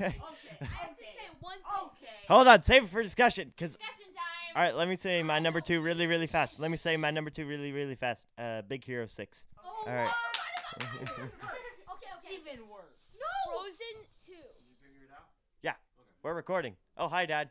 [0.08, 1.62] say one, Hold I have to say one thing.
[1.84, 2.12] Okay.
[2.28, 3.52] Hold on, save it for discussion.
[3.56, 4.56] Cause Discussion time.
[4.56, 6.58] all right, let me say my number two really, really fast.
[6.58, 8.26] Let me say my number two really, really fast.
[8.36, 9.44] Uh, Big Hero Six.
[9.64, 10.10] Oh, All right.
[10.82, 11.22] okay,
[12.24, 12.34] okay.
[12.34, 13.18] Even worse.
[13.18, 13.52] No.
[13.60, 14.32] Frozen 2.
[15.62, 15.72] Yeah.
[16.22, 16.76] We're recording.
[16.96, 17.50] Oh, hi, Dad.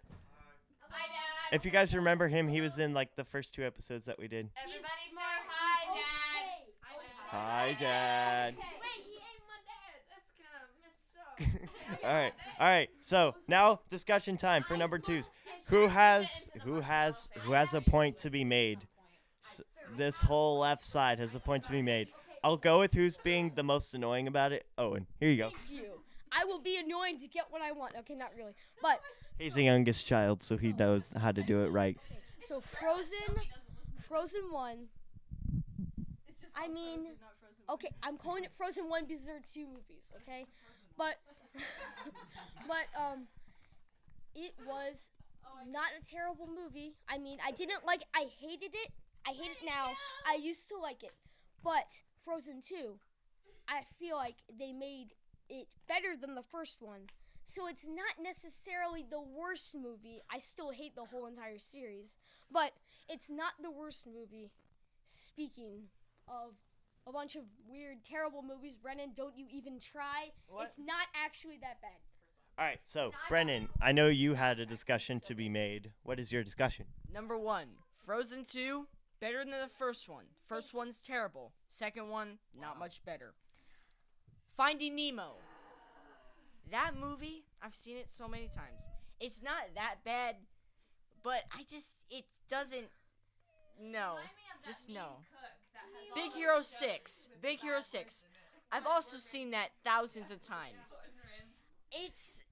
[0.89, 1.55] Hi, Dad.
[1.55, 4.27] If you guys remember him, he was in like the first two episodes that we
[4.27, 4.49] did.
[4.57, 7.13] Everybody say smart, hi, he's Dad.
[7.29, 8.55] Hi, Dad.
[8.55, 8.65] Wait,
[9.05, 10.01] he ain't my dad.
[10.09, 12.03] That's kind of messed up.
[12.09, 12.89] All right, all right.
[13.01, 15.31] So now discussion time for number twos.
[15.67, 18.79] Who has who has who has a point to be made?
[19.43, 19.61] S-
[19.95, 22.09] this whole left side has a point to be made.
[22.43, 24.65] I'll go with who's being the most annoying about it.
[24.77, 25.49] Owen, here you go.
[25.49, 25.89] Thank you.
[26.31, 27.93] I will be annoying to get what I want.
[27.99, 28.53] Okay, not really.
[28.81, 29.01] But
[29.39, 31.97] He's the youngest child, so he knows how to do it right.
[32.41, 33.35] so Frozen
[34.07, 34.77] Frozen 1.
[36.55, 40.11] I mean, Frozen, Frozen Okay, I'm calling it Frozen 1 because there are two movies,
[40.21, 40.45] okay?
[40.97, 41.15] But
[42.67, 43.27] but um
[44.35, 45.11] it was
[45.71, 46.95] not a terrible movie.
[47.07, 48.91] I mean, I didn't like I hated it.
[49.25, 49.93] I hate it now.
[50.27, 51.13] I used to like it.
[51.63, 52.95] But Frozen 2,
[53.67, 55.13] I feel like they made
[55.49, 57.01] it better than the first one.
[57.45, 60.21] So it's not necessarily the worst movie.
[60.31, 62.15] I still hate the whole entire series,
[62.51, 62.71] but
[63.09, 64.51] it's not the worst movie.
[65.05, 65.89] Speaking
[66.27, 66.53] of
[67.05, 70.31] a bunch of weird, terrible movies, Brennan, don't you even try.
[70.47, 70.67] What?
[70.67, 71.91] It's not actually that bad.
[72.57, 75.91] All right, so Brennan, I know you had a discussion to be made.
[76.03, 76.85] What is your discussion?
[77.11, 77.67] Number one,
[78.05, 78.85] Frozen 2,
[79.23, 80.25] better than the first one.
[80.47, 81.53] First one's terrible.
[81.69, 83.33] Second one, not much better.
[84.57, 85.35] Finding Nemo.
[86.69, 88.89] That movie, I've seen it so many times.
[89.21, 90.35] It's not that bad,
[91.23, 92.89] but I just, it doesn't,
[93.81, 94.15] no.
[94.65, 95.19] Just no.
[96.15, 97.29] Big Hero 6.
[97.41, 98.25] Big Hero 6.
[98.73, 100.93] I've also seen that thousands of times.
[101.93, 102.43] It's,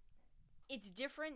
[0.70, 1.36] it's different.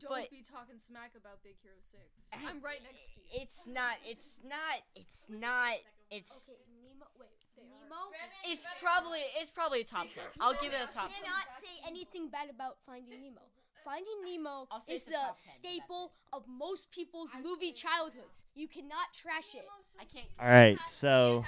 [0.00, 2.00] Don't But- be talking smack about Big Hero 6.
[2.48, 3.26] I'm right next to you.
[3.42, 5.76] It's not, it's not, it's not,
[6.10, 7.06] it's, Okay, Nemo.
[7.20, 7.96] Wait, Nemo.
[8.44, 10.24] It's probably it's probably a top tier.
[10.40, 11.24] I'll give it a top tier.
[11.24, 13.42] Cannot say anything bad about Finding Nemo.
[13.84, 18.44] Finding Nemo is the the 10, staple of most people's movie childhoods.
[18.54, 19.64] You cannot trash it.
[19.98, 20.26] I can't.
[20.38, 21.44] All right, so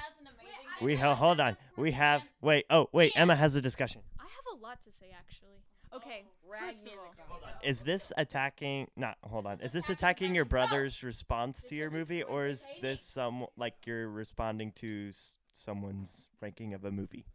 [0.80, 1.56] we ha- hold on.
[1.76, 2.66] We have wait.
[2.70, 4.00] Oh wait, Emma has a discussion.
[4.18, 5.62] I have a lot to say actually.
[5.94, 6.24] Okay,
[6.58, 6.92] first of
[7.30, 7.38] all.
[7.62, 8.88] Is this attacking?
[8.96, 9.60] Not hold on.
[9.60, 14.08] Is this attacking your brother's response to your movie, or is this some like you're
[14.08, 17.26] responding to s- someone's ranking of a movie?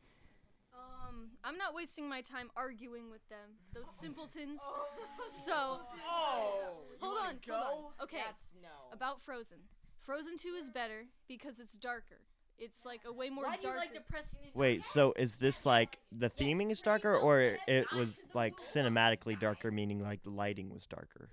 [0.74, 3.50] um, I'm not wasting my time arguing with them.
[3.74, 4.60] Those simpletons.
[5.30, 8.04] So Oh, you Hold wanna on, hold on.
[8.06, 8.70] Okay, That's no.
[8.94, 9.58] about Frozen.
[10.00, 12.22] Frozen 2 is better because it's darker.
[12.60, 13.78] It's like a way more Why do you dark.
[13.78, 14.40] like depressing?
[14.44, 19.40] and Wait, so is this like the theming is darker, or it was like cinematically
[19.40, 21.30] darker, meaning like the lighting was darker?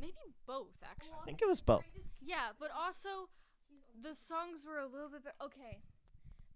[0.00, 0.12] Maybe
[0.46, 1.12] both actually.
[1.22, 1.84] I think it was both.
[2.20, 3.28] Yeah, but also
[4.02, 5.78] the songs were a little bit be- okay.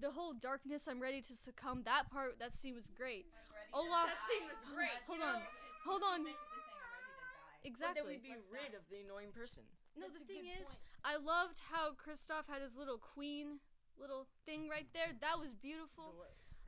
[0.01, 1.83] The whole darkness, I'm ready to succumb.
[1.85, 3.27] That part, that scene was great.
[3.75, 4.07] Olaf.
[4.09, 4.97] That scene was great.
[5.07, 5.43] Hold on,
[5.87, 6.25] hold on.
[6.25, 7.61] basically saying I'm ready to die.
[7.63, 8.13] But then Exactly.
[8.17, 9.63] we'd be rid of the annoying person.
[9.97, 10.77] No, the thing is.
[11.05, 13.61] I loved how Kristoff had his little queen
[14.01, 15.09] little thing right there.
[15.21, 16.15] That was beautiful.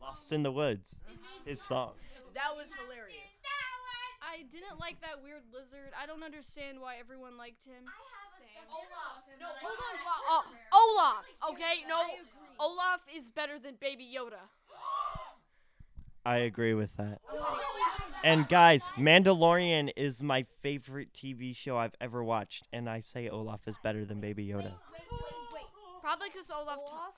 [0.00, 0.96] Lost in the Woods,
[1.46, 1.92] his song.
[2.34, 3.18] That was hilarious.
[4.20, 5.92] I didn't like that weird lizard.
[6.00, 7.84] I don't understand why everyone liked him.
[7.86, 8.64] I have Sam.
[8.70, 9.24] Olaf.
[9.40, 9.96] No, but I hold on.
[10.06, 10.78] Wa- uh.
[10.78, 11.24] Olaf.
[11.52, 12.00] Okay, no.
[12.64, 14.40] Olaf is better than Baby Yoda.
[16.24, 17.18] I agree with that.
[18.24, 23.66] And guys, Mandalorian is my favorite TV show I've ever watched, and I say Olaf
[23.66, 24.62] is better than Baby Yoda.
[24.92, 25.20] Wait, wait,
[25.52, 25.62] wait.
[26.00, 26.76] Probably because Olaf.
[26.76, 27.14] ta- Olaf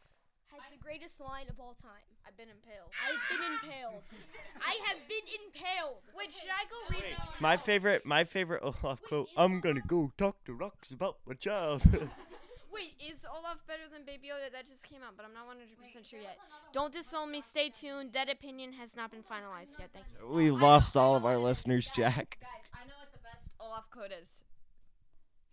[0.54, 2.06] has the greatest line of all time.
[2.26, 2.90] I've been impaled.
[3.02, 4.02] I've been impaled.
[4.62, 6.02] I have been impaled.
[6.16, 7.42] Wait, should I go read Wait, the?
[7.42, 9.28] my favorite, my favorite Olaf quote.
[9.36, 11.82] I'm gonna go talk to rocks about my child.
[12.74, 14.50] Wait, is Olaf better than Baby Yoda?
[14.50, 16.38] That just came out, but I'm not 100% sure yet.
[16.72, 17.40] Don't disown me.
[17.40, 18.12] Stay tuned.
[18.14, 19.90] That opinion has not been finalized yet.
[19.92, 20.34] Thank you.
[20.34, 22.36] we lost all of our listeners, Jack.
[22.40, 24.42] Guys, I know what the best Olaf quote is.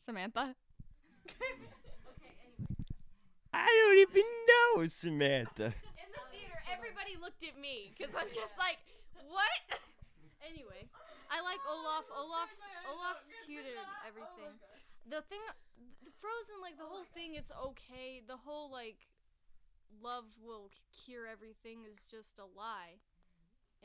[0.04, 0.56] Samantha?
[3.54, 5.76] I don't even know, Samantha.
[6.00, 8.80] In the theater, everybody looked at me because I'm just like,
[9.28, 9.52] what?
[10.42, 10.90] Anyway,
[11.30, 12.10] I like Olaf.
[12.10, 12.50] Oh, Olaf,
[12.90, 14.50] Olaf's cute and everything.
[15.06, 15.38] The thing,
[16.02, 18.26] the Frozen, like the oh whole thing, it's okay.
[18.26, 18.98] The whole like,
[20.02, 22.98] love will cure everything is just a lie,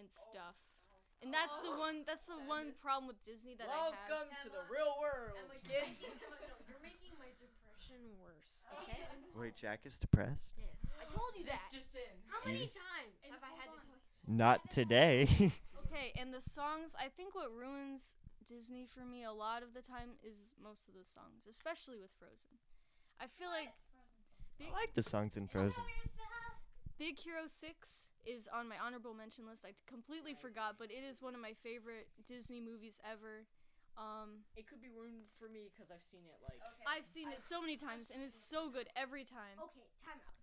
[0.00, 0.16] and oh.
[0.16, 0.56] stuff.
[1.20, 2.08] And that's the one.
[2.08, 3.96] That's the one problem with Disney that I have.
[4.08, 6.08] Welcome to the real world, kids.
[6.68, 8.00] You're making my depression
[8.36, 8.66] worse.
[8.82, 9.00] Okay.
[9.34, 10.54] Wait, Jack is depressed?
[10.56, 10.68] Yes.
[11.00, 11.60] I told you that.
[11.72, 12.12] just in.
[12.28, 14.36] How many times have I had to tell you?
[14.36, 15.52] Not today.
[15.86, 19.80] Okay, and the songs, I think what ruins Disney for me a lot of the
[19.80, 22.58] time is most of the songs, especially with Frozen.
[23.20, 23.70] I feel like
[24.60, 25.84] I like the songs in Frozen.
[26.98, 29.64] Big Hero 6 is on my honorable mention list.
[29.64, 33.46] I completely forgot, but it is one of my favorite Disney movies ever.
[33.96, 36.60] Um, It could be ruined for me because I've seen it like.
[36.84, 39.56] I've seen it so many times, and it's so good every time.
[39.60, 40.36] Okay, time out.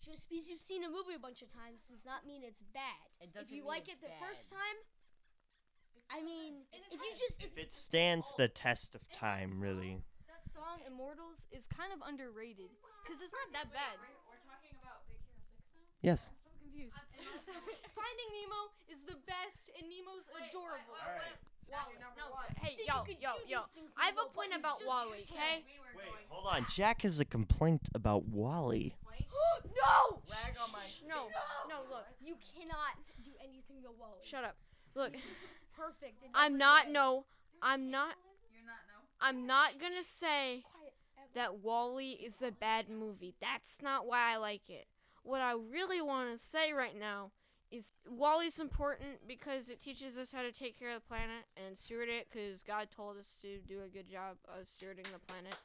[0.00, 3.04] Just because you've seen a movie a bunch of times does not mean it's bad.
[3.20, 4.22] It If doesn't if you mean like it's it the bad.
[4.22, 4.78] first time,
[6.08, 9.98] I mean, if you just if it stands the test of time, really.
[10.30, 12.70] That song, Immortals, is kind of underrated
[13.02, 13.98] because it's not that bad.
[13.98, 15.98] We're talking about Big Hero 6 now?
[16.00, 16.30] Yes.
[16.46, 16.96] I'm confused.
[17.98, 20.96] Finding Nemo is the best, and Nemo's adorable.
[20.96, 21.04] WALL-E.
[21.04, 21.59] You're number No, one.
[22.60, 23.60] Hey, yo, yo, yo.
[23.96, 25.64] I have a point about WALL-E, okay?
[25.96, 26.66] Wait, hold on.
[26.74, 28.94] Jack has a complaint about WALL-E.
[29.30, 30.80] no, Rag on my.
[31.08, 31.28] No,
[31.68, 32.06] no, look.
[32.20, 34.26] you cannot do anything to WALL-E.
[34.26, 34.56] Shut up.
[34.94, 35.12] Look,
[35.76, 36.22] Perfect.
[36.22, 36.92] in I'm every not, way.
[36.92, 37.24] no,
[37.62, 38.14] I'm not,
[38.52, 39.26] You're not no.
[39.26, 40.94] I'm not gonna say Quiet.
[41.34, 43.34] That WALL-E is a bad movie.
[43.40, 44.86] That's not why I like it.
[45.22, 47.30] What I really want to say right now
[47.70, 51.76] is WALL-E's important because it teaches us how to take care of the planet and
[51.76, 55.56] steward it because God told us to do a good job of stewarding the planet.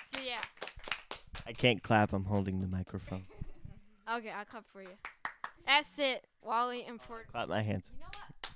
[0.00, 0.40] So yeah,
[1.46, 2.12] I can't clap.
[2.12, 3.24] I'm holding the microphone.
[4.12, 4.96] okay, I'll clap for you.
[5.66, 6.26] That's it.
[6.42, 7.32] WALL-E important.
[7.32, 7.92] Clap my hands.
[7.92, 8.50] You know what?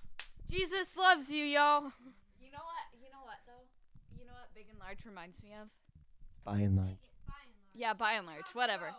[0.50, 1.92] Jesus loves you, y'all.
[2.40, 2.86] You know what?
[3.00, 4.18] You know what though?
[4.18, 5.68] You know what Big and Large reminds me of?
[6.44, 6.96] By and large.
[7.72, 8.92] Yeah, by and large, whatever.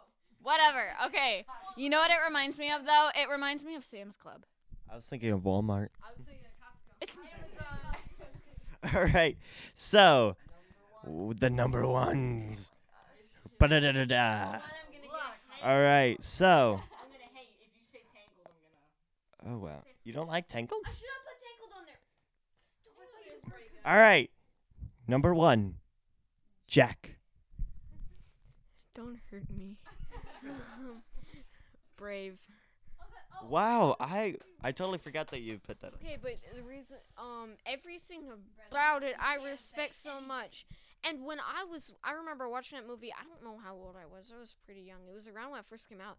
[0.44, 0.84] Whatever.
[1.06, 1.46] Okay.
[1.78, 3.10] You know what it reminds me of though?
[3.16, 4.44] It reminds me of Sam's Club.
[4.92, 5.90] I was thinking of Walmart.
[6.04, 6.96] I was thinking Costco.
[7.02, 7.18] It's
[8.96, 9.38] All right.
[9.74, 10.36] So,
[11.06, 12.72] w- the number ones.
[13.60, 14.60] Ba-da-da-da-da.
[15.64, 16.22] All right.
[16.22, 18.48] So, I'm gonna hate if you say Tangled.
[19.46, 19.62] I'm gonna.
[19.62, 19.84] oh wow.
[20.04, 20.82] You don't like Tangled?
[20.86, 21.86] I should have put Tangled on
[23.84, 23.92] there.
[23.94, 24.32] All right.
[25.08, 25.76] Number one.
[26.68, 27.18] Jack.
[28.96, 29.78] Don't hurt me.
[31.98, 32.40] Brave.
[33.48, 35.94] Wow, I I totally forgot that you put that.
[35.96, 38.24] Okay, but the reason, um, everything
[38.70, 40.66] about it, I respect so much.
[41.04, 43.12] And when I was, I remember watching that movie.
[43.12, 44.32] I don't know how old I was.
[44.36, 45.00] I was pretty young.
[45.10, 46.18] It was around when it first came out.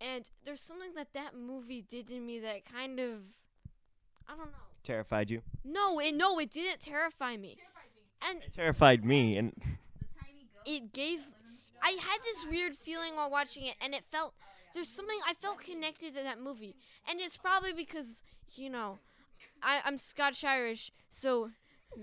[0.00, 3.20] And there's something that that movie did to me that kind of,
[4.26, 4.66] I don't know.
[4.82, 5.42] Terrified you.
[5.64, 7.56] No, it no, it didn't terrify me.
[8.28, 9.52] And It terrified me, and
[10.64, 11.28] it gave
[11.82, 14.34] I had this weird feeling while watching it and it felt
[14.74, 16.76] there's something I felt connected to that movie.
[17.08, 18.22] And it's probably because,
[18.54, 18.98] you know,
[19.62, 21.50] I, I'm Scotch Irish, so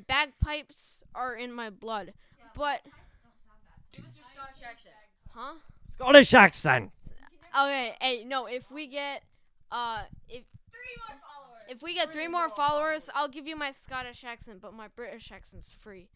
[0.08, 2.13] bagpipes are in my blood.
[2.56, 2.82] But
[3.92, 4.96] Give us your Scottish accent.
[5.34, 5.54] huh?
[5.92, 6.92] Scottish accent.
[7.60, 9.24] Okay, hey, no, if we get
[9.72, 10.44] uh if
[11.68, 15.32] if we get three more followers, I'll give you my Scottish accent, but my British
[15.32, 16.10] accent's free.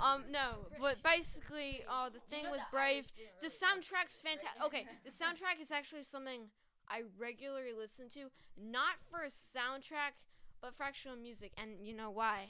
[0.00, 4.62] Um, no, but basically, uh, the thing with Brave, the soundtrack's fantastic.
[4.64, 6.48] Okay, the soundtrack is actually something
[6.88, 10.14] I regularly listen to, not for a soundtrack,
[10.60, 11.52] but for actual music.
[11.56, 12.48] And you know why?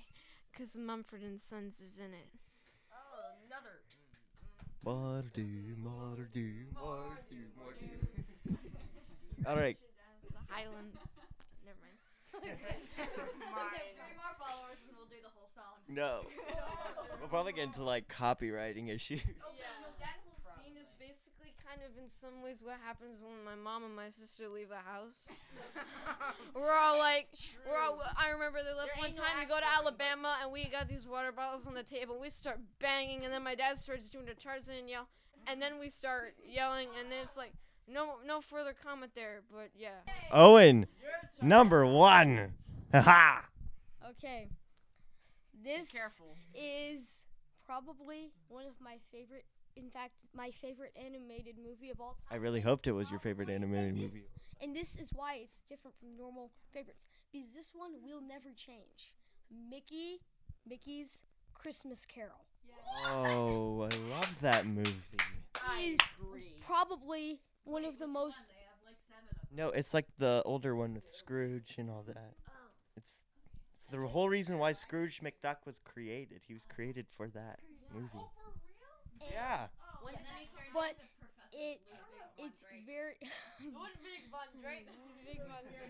[0.53, 2.29] Because Mumford and Sons is in it.
[2.93, 3.81] Oh, another.
[4.85, 8.57] Mardu, Mardu, Mardu, Mardu.
[9.47, 9.79] All right.
[10.49, 10.99] Highlands.
[11.65, 11.99] Never mind.
[12.93, 15.79] Three more followers and we'll do the whole song.
[15.95, 16.23] No.
[17.21, 19.21] We'll probably get into like copywriting issues.
[19.25, 19.63] Oh, yeah.
[20.01, 23.85] That whole scene is basically kind of in some ways what happens when my mom
[23.85, 25.31] and my sister leave the house.
[26.57, 27.29] we're all like,
[27.65, 29.77] we're all, I remember they left There one ain't no time to go to axe
[29.79, 32.19] throwing, but- Alabama and we got these water bottles on the table.
[32.21, 35.07] We start banging and then my dad starts doing a Tarzan yell
[35.47, 37.53] and then we start yelling and then it's like,
[37.87, 40.01] no, no further comment there, but yeah.
[40.33, 40.87] Owen,
[41.41, 42.55] number one.
[42.93, 43.45] Ha
[44.11, 44.49] Okay.
[45.63, 46.37] This Careful.
[46.55, 47.27] is
[47.65, 49.45] probably one of my favorite,
[49.77, 52.29] in fact, my favorite animated movie of all time.
[52.31, 54.27] I really hoped it was your favorite And animated this- movie.
[54.61, 57.07] And this is why it's different from normal favorites.
[57.33, 59.13] Because this one will never change.
[59.51, 60.21] Mickey,
[60.65, 62.47] Mickey's Christmas Carol
[63.07, 64.95] Oh, I love that movie.
[65.81, 65.99] is
[66.61, 68.47] probably one of the most.
[68.49, 69.57] They have like seven of them.
[69.57, 72.35] No, it's like the older one with Scrooge and all that.
[73.93, 76.41] It's it's the whole reason why Scrooge McDuck was created.
[76.47, 77.61] He was created for that
[77.93, 78.09] movie.
[78.15, 78.31] Oh,
[79.31, 79.63] yeah.
[79.63, 79.71] And
[80.03, 81.85] oh, then he turned But into Professor it
[82.39, 83.17] it's very.
[83.63, 84.23] Ludwig!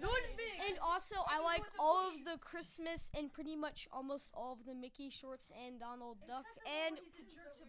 [0.68, 4.74] And also, I like all of the Christmas and pretty much almost all of the
[4.74, 6.98] Mickey shorts and Donald Duck and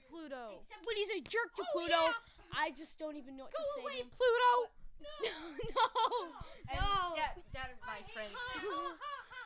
[0.10, 0.62] Pluto.
[0.62, 1.96] except when he's a jerk to Pluto.
[1.98, 2.14] Oh,
[2.54, 4.10] I just don't even know what to say to him.
[4.14, 4.54] Pluto!
[5.02, 5.32] no,
[5.74, 6.82] no.
[6.82, 7.16] no.
[7.18, 8.38] That, that, my friends.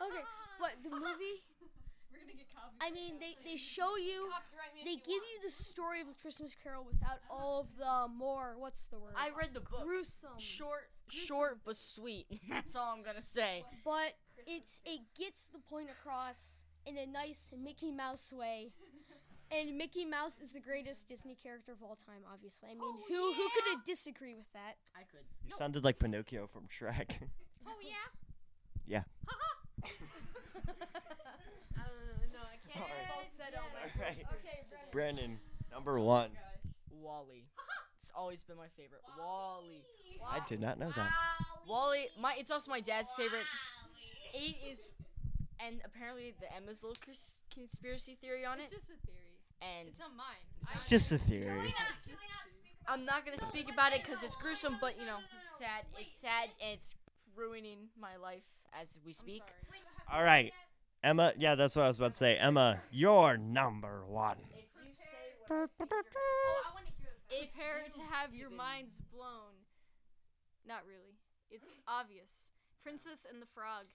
[0.01, 0.23] okay,
[0.59, 1.43] but the movie.
[2.11, 2.79] We're gonna get copied.
[2.81, 4.29] I mean, they they show you,
[4.85, 8.55] they give you the story of the Christmas Carol without all of the more.
[8.57, 9.13] What's the word?
[9.15, 9.83] I read the book.
[9.83, 10.37] gruesome.
[10.37, 12.25] Short, short but sweet.
[12.49, 13.63] That's all I'm gonna say.
[13.83, 14.13] but
[14.45, 18.71] it's it gets the point across in a nice Mickey Mouse way.
[19.49, 22.67] And Mickey Mouse is the greatest Disney character of all time, obviously.
[22.69, 24.75] I mean, who who could disagree with that?
[24.93, 25.23] I could.
[25.45, 27.11] You sounded like Pinocchio from Shrek.
[27.65, 27.93] Oh, yeah?
[28.85, 29.03] Yeah.
[29.27, 30.07] I don't know.
[31.77, 31.81] Uh,
[32.33, 32.83] no, I can't.
[32.83, 33.29] Alright.
[33.37, 33.61] Falsetto.
[34.01, 34.17] Alright.
[34.17, 34.59] Okay,
[34.91, 34.91] Brennan.
[34.91, 35.39] Brandon,
[35.71, 36.29] number one.
[36.91, 37.43] WALL-E.
[37.99, 39.01] It's always been my favorite.
[39.19, 39.83] WALL-E.
[40.27, 41.09] I did not know that.
[41.67, 42.07] WALL-E.
[42.19, 42.35] My.
[42.39, 43.43] It's also my dad's favorite.
[44.33, 44.89] Eight is,
[45.59, 48.75] and apparently the Emma's little cons- conspiracy theory on It's it.
[48.77, 49.35] It's just a theory.
[49.61, 50.71] And It's not mine.
[50.71, 51.73] It's just a theory.
[52.87, 55.83] I'm not gonna speak about it because it's gruesome, but you know, it's sad.
[55.99, 56.95] It's sad and it's
[57.35, 58.43] ruining my life
[58.79, 59.43] as we speak.
[60.11, 60.51] All right.
[61.03, 62.35] Emma, yeah, that's what I was about to say.
[62.37, 64.37] Emma, you're number one.
[65.47, 65.77] Prepare
[67.93, 69.53] to have your minds blown.
[70.67, 71.15] Not really.
[71.51, 72.51] It's obvious.
[72.83, 73.85] Princess and the Frog.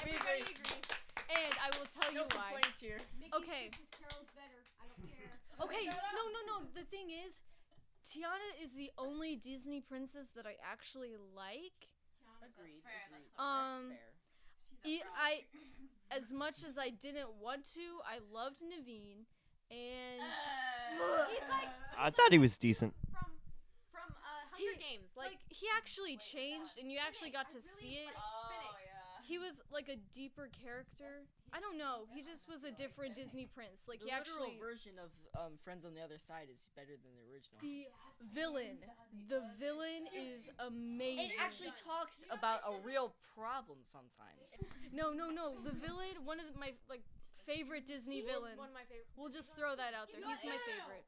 [0.00, 0.88] Everybody agrees.
[1.30, 2.50] And I will tell you No why.
[2.56, 2.98] complaints here.
[3.36, 3.70] Okay.
[3.70, 4.60] Christmas Carol's better.
[4.80, 5.30] I don't care.
[5.62, 6.66] Okay, no, no, no.
[6.74, 7.42] The thing is,
[8.10, 11.78] Tiana is the only Disney princess that I actually like.
[12.42, 12.82] Agreed.
[12.82, 13.30] agreed.
[13.38, 13.92] Um,
[14.84, 15.06] Fair.
[15.16, 15.44] I,
[16.16, 19.26] as much as I didn't want to, I loved Naveen,
[19.70, 20.20] and
[21.30, 22.94] He's like I thought he was decent.
[23.12, 23.30] from
[23.92, 25.10] from uh, Hunger He- Games.
[25.16, 28.10] Like, like he actually changed, and you actually got to see it.
[28.16, 28.39] oh yeah.
[29.30, 31.22] He was like a deeper character.
[31.54, 32.10] I don't know.
[32.10, 33.86] He just was a different Disney prince.
[33.86, 36.98] Like The he literal actually version of um, Friends on the Other Side is better
[36.98, 37.62] than the original.
[37.62, 37.86] the
[38.34, 38.82] villain.
[39.30, 41.30] The villain is amazing.
[41.30, 44.58] It actually talks about a real problem sometimes.
[44.90, 45.54] No, no, no.
[45.62, 47.06] The villain, one of the, my like
[47.46, 48.58] favorite Disney villain.
[48.58, 49.14] One of my favorite.
[49.14, 50.26] We'll just throw that out there.
[50.26, 51.06] He's my favorite.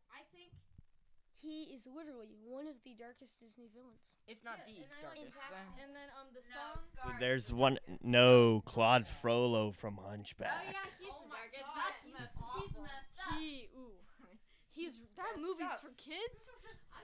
[1.42, 4.14] I think he is literally one of the darkest Disney villains.
[4.28, 5.38] If not the and I like darkest.
[5.50, 5.54] that.
[5.58, 7.16] uh, And then um the song.
[7.18, 7.78] There's one.
[8.02, 10.52] No, Claude Frollo from Hunchback.
[10.52, 11.64] Oh yeah, he's the darkest.
[11.74, 13.38] That's messed He's messed up.
[13.40, 13.90] He ooh.
[14.70, 16.50] He's that movie's for kids.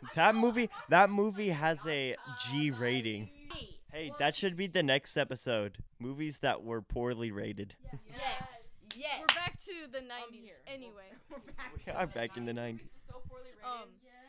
[0.15, 0.71] That movie.
[0.91, 2.15] That movie has a
[2.47, 3.31] G rating.
[3.91, 5.79] Hey, that should be the next episode.
[5.99, 7.75] Movies that were poorly rated.
[8.09, 8.69] Yes.
[8.97, 9.19] Yes.
[9.21, 11.11] We're back to the 90s anyway.
[11.87, 12.79] We are back in the 90s.
[13.09, 13.65] So poorly rated.
[13.65, 13.89] Um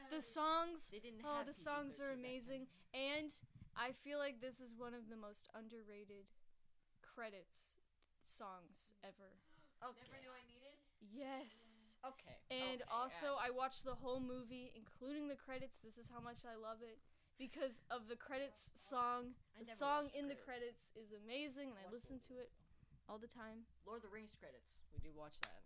[0.10, 3.32] the songs They didn't Oh, have the PG-13 songs are amazing, and
[3.76, 6.26] I feel like this is one of the most underrated
[7.02, 7.76] credits
[8.24, 9.32] songs ever.
[9.84, 10.04] Okay.
[10.12, 10.76] Never knew I needed.
[11.14, 11.94] Yes.
[12.04, 12.36] Okay.
[12.52, 13.48] And okay, also, yeah.
[13.48, 15.80] I watched the whole movie, including the credits.
[15.80, 17.00] This is how much I love it
[17.40, 19.36] because of the credits song.
[19.56, 20.92] I The song watched in the credits.
[20.92, 22.52] credits is amazing, and I Watched listen to it
[23.08, 23.64] all the time.
[23.88, 24.80] Lord of the Rings credits.
[24.92, 25.60] We did watch that.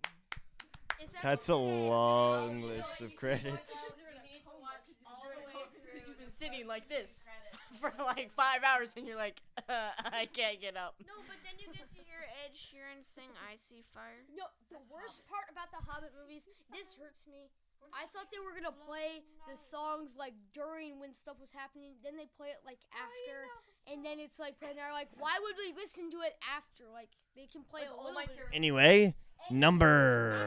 [1.02, 3.92] Is that That's a long list of credits.
[4.14, 6.00] You need to watch all All the the way way through.
[6.08, 7.26] you've been the sitting like this.
[7.82, 10.94] For like five hours, and you're like, uh, I can't get up.
[11.10, 14.78] No, but then you get to hear Ed Sheeran sing "I See Fire." No, the
[14.94, 17.50] worst part about the Hobbit movies, this hurts me.
[17.92, 21.98] I thought they were gonna play the songs like during when stuff was happening.
[22.06, 23.50] Then they play it like after,
[23.92, 26.86] and then it's like when they're like, why would we listen to it after?
[26.94, 29.16] Like they can play Like, a all my favorite- Anyway,
[29.50, 30.38] number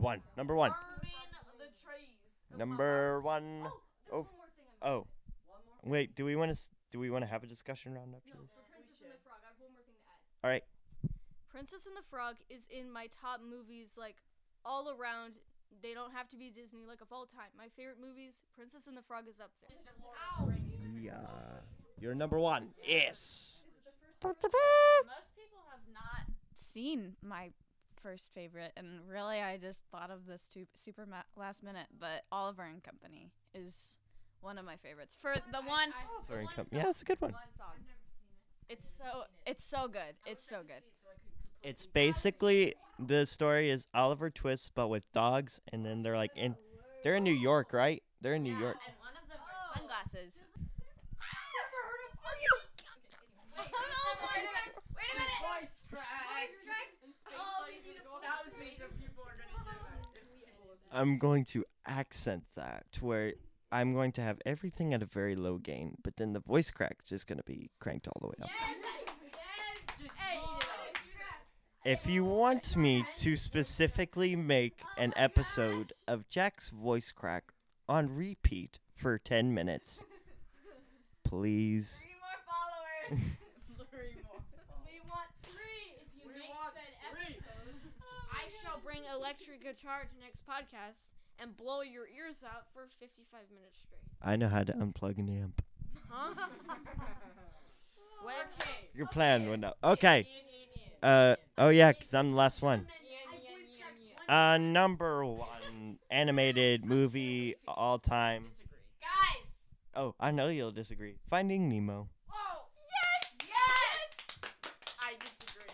[0.00, 0.20] one.
[0.36, 0.72] Number one.
[2.50, 2.78] Burning the trees.
[2.78, 3.62] Number one.
[3.64, 4.66] Oh, there's Oh, one more thing.
[4.82, 5.06] I'm Oh,
[5.84, 6.14] wait.
[6.14, 6.60] Do we want to?
[6.90, 8.50] Do we want to have a discussion round after no, this?
[8.50, 10.44] for Princess and the Frog, I have one more thing to add.
[10.44, 10.64] All right.
[11.50, 14.16] Princess and the Frog is in my top movies, like
[14.64, 15.34] all around.
[15.82, 17.52] They don't have to be Disney, like of all time.
[17.56, 19.76] My favorite movies, Princess and the Frog is up there.
[20.98, 21.14] Yeah.
[22.00, 22.68] You're number one.
[22.82, 23.64] Yes.
[24.24, 26.24] Most people have not
[26.54, 27.50] seen my
[28.02, 31.86] first favorite, and really, I just thought of this too, super ma- last minute.
[31.98, 33.96] But Oliver and Company is
[34.40, 35.16] one of my favorites.
[35.20, 37.32] For the one, the Oliver and one Com- song- yeah, it's a good one.
[37.32, 37.74] One song.
[38.68, 40.14] It's so it's so good.
[40.26, 40.82] It's so good.
[41.62, 46.54] It's basically the story is Oliver Twist, but with dogs, and then they're like in,
[47.02, 48.02] they're in New York, right?
[48.20, 48.76] They're in New York.
[48.86, 50.32] And one of them wears sunglasses.
[54.94, 55.38] Wait a minute.
[55.40, 56.04] Voice cracks.
[56.28, 56.97] Oh, we need a Thousands of people are gonna do that.
[60.92, 63.32] I'm going to accent that to where
[63.70, 66.96] I'm going to have everything at a very low gain, but then the voice crack
[67.04, 68.48] is just gonna be cranked all the way up.
[71.84, 77.52] If you want me to specifically make an episode of Jack's voice crack
[77.88, 80.04] on repeat for 10 minutes,
[81.24, 82.00] please.
[82.02, 83.24] Three more followers.
[83.90, 84.42] Three more.
[84.84, 85.94] We want three.
[85.96, 87.36] If you We make want said three.
[87.36, 87.80] episode,
[88.36, 88.42] I
[88.98, 93.80] shall bring electric guitar to next podcast and blow your ears out for 55 minutes
[93.80, 94.00] straight.
[94.22, 95.62] I know how to unplug an amp.
[96.08, 96.34] Huh?
[98.22, 98.70] what if Okay.
[98.94, 99.76] Your plan went up.
[99.82, 100.26] Okay.
[101.02, 102.86] Uh oh yeah, cause I'm the last one.
[104.28, 108.46] Uh, number one animated movie all time.
[109.00, 109.44] Guys.
[109.94, 111.14] Oh, I know you'll disagree.
[111.30, 112.08] Finding Nemo.
[112.30, 112.34] Oh.
[112.90, 113.48] Yes.
[113.48, 114.52] Yes.
[115.00, 115.72] I disagree.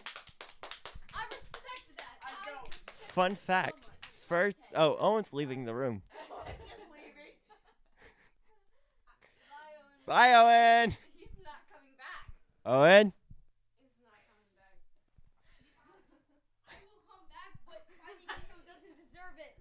[1.14, 2.14] I respect that.
[2.22, 2.68] I don't.
[3.14, 3.90] Fun fact.
[4.28, 6.02] First, oh, Owen's leaving the room.
[6.32, 6.44] Oh,
[10.06, 10.90] Bye, Owen.
[11.16, 12.28] He's not coming back.
[12.66, 13.12] Owen.
[13.78, 14.74] He's not coming back.
[16.68, 19.54] I will come back, but Finding Nemo doesn't deserve it.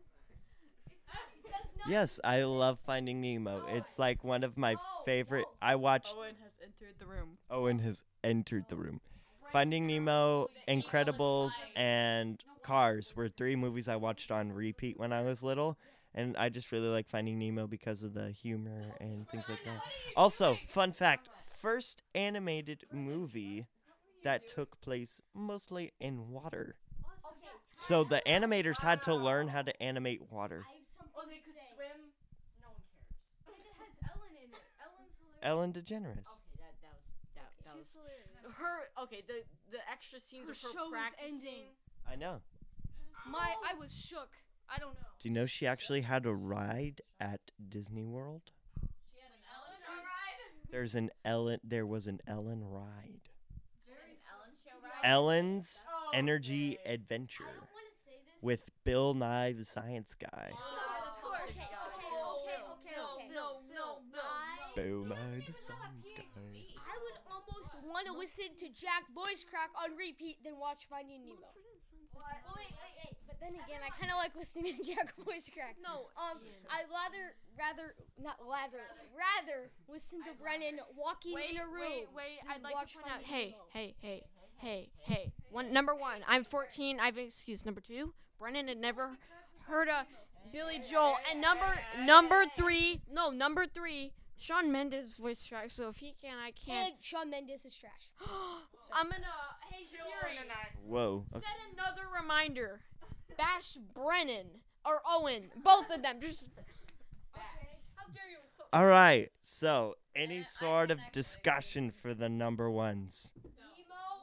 [1.45, 1.87] It does not.
[1.87, 3.67] Yes, I love Finding Nemo.
[3.69, 5.45] It's like one of my oh, favorite.
[5.61, 6.15] I watched.
[6.17, 7.37] Owen has entered the room.
[7.51, 8.99] Owen has entered the room.
[9.53, 15.43] Finding Nemo, Incredibles, and Cars were three movies I watched on repeat when I was
[15.43, 15.77] little.
[16.15, 19.81] And I just really like Finding Nemo because of the humor and things like that.
[20.15, 21.29] Also, fun fact
[21.61, 23.67] first animated movie
[24.23, 26.75] that took place mostly in water.
[27.75, 30.63] So the animators had to learn how to animate water.
[30.67, 32.09] I have something Oh, they could swim.
[32.59, 33.55] No one cares.
[33.55, 34.61] And it has Ellen in it.
[35.41, 36.25] Ellen DeGeneres.
[36.25, 38.42] Okay, that that was that, that was She's hilarious.
[38.57, 39.03] Her.
[39.03, 41.33] Okay, the the extra scenes Her of her show is practicing.
[41.35, 41.63] ending.
[42.09, 42.41] I know.
[43.29, 44.29] My, I was shook.
[44.69, 45.07] I don't know.
[45.19, 47.39] Do you know she actually had a ride at
[47.69, 48.41] Disney World?
[49.13, 50.71] She had an Ellen show ride.
[50.71, 51.59] There's an Ellen.
[51.63, 53.21] There was an Ellen ride.
[53.87, 53.93] An
[54.29, 55.09] Ellen show ride.
[55.09, 56.93] Ellen's Oh, Energy okay.
[56.95, 58.43] Adventure I don't want to say this.
[58.43, 60.51] with Bill Nye the Science Guy.
[60.53, 60.57] Oh,
[61.23, 63.29] oh, okay, okay, okay, okay, okay, okay.
[63.33, 66.62] No, no, no, no, I Bow by the sun's sky.
[67.93, 71.45] I want to listen to Jack Voice Crack on repeat than watch Finding Nemo.
[71.45, 72.25] Oh,
[72.57, 73.13] wait, wait, wait.
[73.27, 75.77] But then again, I kind of like listening to Jack Voice Crack.
[75.77, 76.09] No.
[76.17, 76.41] Um,
[76.73, 78.81] I'd rather, rather, not rather,
[79.13, 81.85] rather listen to Brennan walking Wait, in a room.
[81.85, 82.41] wait, wait.
[82.41, 83.21] than I'd like watch to point out.
[83.21, 84.23] Hey, hey, hey,
[84.57, 85.31] hey, hey.
[85.51, 86.25] One number one.
[86.27, 86.99] I'm 14.
[86.99, 88.15] I've excused number two.
[88.39, 89.11] Brennan had never
[89.67, 90.07] heard of
[90.51, 91.17] Billy Joel.
[91.29, 93.01] And number number three.
[93.11, 94.13] No, number three.
[94.43, 95.69] Shawn Mendes voice track.
[95.69, 96.87] So if he can, I can.
[96.87, 98.11] And Shawn Mendes is trash.
[98.93, 99.23] I'm gonna.
[99.71, 100.37] Hey Siri.
[100.85, 101.23] Whoa.
[101.33, 101.45] Okay.
[101.45, 102.81] Set another reminder.
[103.37, 104.47] Bash Brennan
[104.85, 105.43] or Owen.
[105.63, 106.19] Both of them.
[106.19, 106.47] Just.
[107.35, 107.79] Okay.
[107.95, 109.31] How dare you insult All right.
[109.41, 113.31] So, any sort of discussion for the number ones?
[113.43, 113.55] Nemo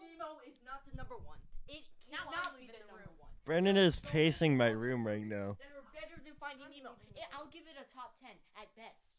[0.05, 1.39] Nemo is not the number one.
[1.67, 3.31] It cannot be the number one.
[3.47, 5.57] Brendan is pacing my room right now.
[5.59, 6.93] That are better than Finding Nemo.
[7.35, 9.10] I'll give it a top ten at best.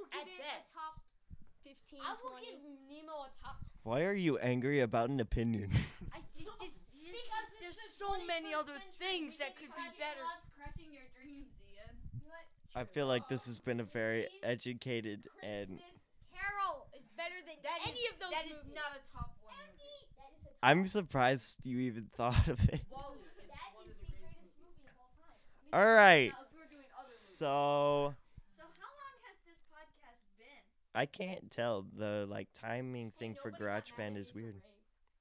[0.00, 0.72] I will give At it best.
[0.72, 0.94] a top
[1.64, 2.46] 15, I will 20.
[2.46, 3.56] give Nemo a top.
[3.82, 5.70] Why are you angry about an opinion?
[6.14, 10.24] I just, just, just there's so many other things that could be better.
[10.56, 11.96] crushing your dreams, Ian.
[12.74, 15.80] I feel like this has been a very educated and
[16.32, 18.74] Carol is better than That any is- of those That is movies.
[18.78, 20.06] not a top one movie.
[20.16, 22.80] That is a top I'm surprised you even thought of it.
[22.90, 24.62] Wall-E is That one is of the the greatest greatest movies.
[24.62, 25.36] movie of all time.
[25.74, 26.30] All right.
[26.30, 28.14] Now, if we're doing other movies, So,
[28.54, 30.62] So how long has this podcast been?
[30.94, 31.84] I can't tell.
[31.96, 34.56] The like timing thing for GarageBand is weird.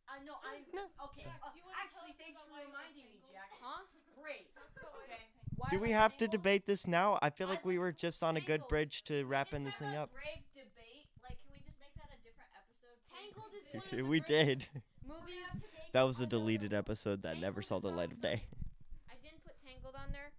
[0.10, 0.64] I know I'm
[1.06, 1.26] okay.
[1.28, 1.50] uh,
[1.84, 3.50] actually, thanks for reminding me, Jack.
[3.62, 3.84] Huh?
[4.20, 4.48] Great.
[4.58, 5.22] Okay.
[5.58, 7.20] Why Do we have to debate this now?
[7.22, 10.10] I feel like we were just on a good bridge to wrapping this thing up.
[10.14, 11.06] Brave debate.
[11.22, 12.98] Like, can we just make that a different episode?
[13.14, 14.66] Tangled is one of the we did.
[15.06, 15.62] Movies.
[15.92, 18.44] That was a deleted episode that never saw the light of day.
[19.12, 20.32] I didn't put Tangled on there,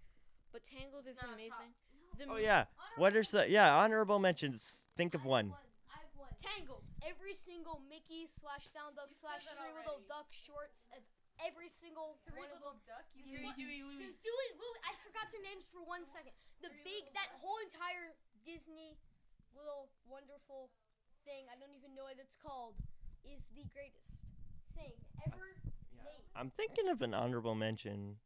[0.52, 1.70] but Tangled It's is not top- amazing.
[2.18, 2.64] The Oh yeah.
[2.96, 3.46] What are some?
[3.48, 4.84] Yeah, honorable mentions.
[4.96, 5.54] Think of one.
[5.88, 6.32] I have one.
[6.42, 6.82] Tangled.
[7.06, 10.02] Every single Mickey slash Donald Duck slash Three Little.
[10.10, 11.00] Duck shorts of
[11.40, 12.84] every single Three one of little them.
[12.84, 13.06] duck.
[13.16, 14.20] You Dewey, what- Dewey, The Louie.
[14.20, 16.36] Dewey, Louie, I forgot their names for one second.
[16.60, 17.40] The Three big, that ducks.
[17.40, 18.12] whole entire
[18.44, 19.00] Disney
[19.56, 20.68] little wonderful
[21.24, 22.76] thing, I don't even know what it's called,
[23.24, 24.20] is the greatest
[24.76, 24.92] thing
[25.24, 25.56] ever
[25.96, 26.24] made.
[26.36, 28.20] I'm thinking of an honorable mention.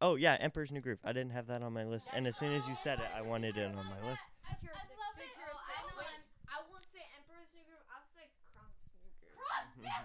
[0.00, 0.06] Yeah.
[0.08, 0.98] Oh yeah, Emperor's New Groove.
[1.04, 3.22] I didn't have that on my list, and as soon as you said it, I
[3.22, 4.22] wanted it on my list.
[4.44, 4.98] Big Hero I Six.
[4.98, 5.36] love Big it.
[5.38, 5.70] Hero Oh, Six.
[5.70, 6.20] I know Wait, one.
[6.50, 7.86] I won't say Emperor's New Groove.
[7.88, 9.38] I'll say Kronk's New Groove.
[9.40, 9.86] Mm-hmm.
[9.86, 10.04] Yes.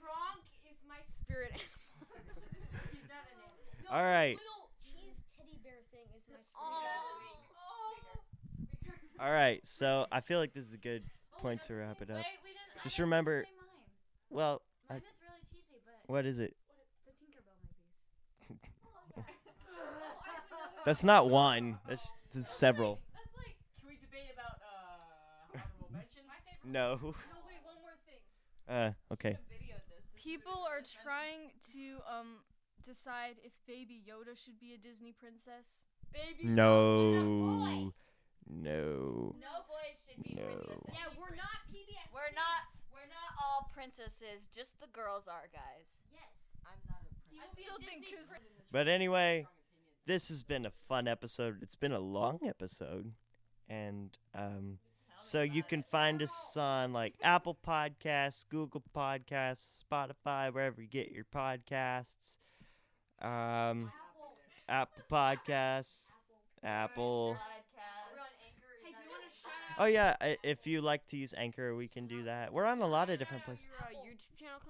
[0.00, 2.32] Kronk is my spirit animal.
[2.94, 3.58] He's not an animal.
[3.84, 4.36] no, All this right.
[4.38, 6.56] Little cheese teddy bear thing is my spirit.
[6.56, 6.86] Oh.
[7.60, 9.24] Oh.
[9.24, 11.02] All right, so I feel like this is a good
[11.36, 12.16] oh, point to wrap it up.
[12.20, 12.80] Wait, we didn't.
[12.80, 13.46] I Just remember-
[14.30, 16.54] Well, Mine I- is really cheesy, but what is it?
[17.06, 19.26] the Tinkerbell movies.
[20.86, 21.78] That's not one.
[21.88, 23.00] That's, that's several.
[23.12, 26.24] That's like Can we debate about uh honorable mentions?
[26.64, 26.94] No.
[27.02, 28.22] No, wait, one more thing.
[28.70, 29.36] Uh, okay.
[30.14, 32.38] People are trying to um
[32.84, 35.86] decide if Baby Yoda should be a Disney princess.
[36.14, 36.46] Baby.
[36.54, 37.90] No.
[38.46, 39.34] No.
[39.42, 40.46] no boys should be No.
[40.46, 40.86] princesses.
[40.94, 42.06] Yeah, we're not PBS.
[42.14, 42.62] We're not.
[42.94, 44.46] We're not all princesses.
[44.54, 45.90] Just the girls are, guys.
[46.14, 46.46] Yes.
[46.62, 47.42] I'm not a prince.
[47.42, 48.38] I still think Kuz-
[48.70, 49.46] But anyway,
[50.06, 51.58] this has been a fun episode.
[51.62, 53.12] It's been a long episode,
[53.68, 54.78] and um,
[55.18, 61.10] so you can find us on like Apple Podcasts, Google Podcasts, Spotify, wherever you get
[61.10, 62.36] your podcasts.
[63.20, 63.90] Um,
[64.68, 66.12] Apple Podcasts,
[66.62, 67.34] Apple.
[67.34, 71.74] Hey, do you want to shout out Oh yeah, if you like to use Anchor,
[71.74, 72.52] we can do that.
[72.52, 73.66] We're on a lot of different places.
[73.80, 74.60] uh, YouTube channel?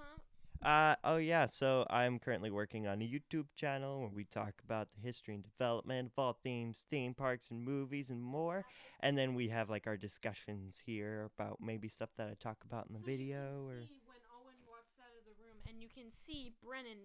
[0.63, 4.87] Uh oh yeah, so I'm currently working on a YouTube channel where we talk about
[4.95, 8.65] the history and development of all themes, theme parks and movies and more.
[9.01, 12.87] And then we have like our discussions here about maybe stuff that I talk about
[12.87, 15.57] in the So video you or can see when Owen walks out of the room,
[15.69, 16.97] and you can see Brennan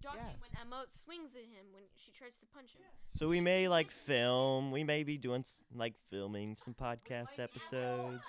[0.00, 0.32] ducking Yeah.
[0.40, 2.86] when Emma swings at him when she tries to punch him.
[3.10, 8.22] so we may like film, we may be doing s- like filming some podcast episodes.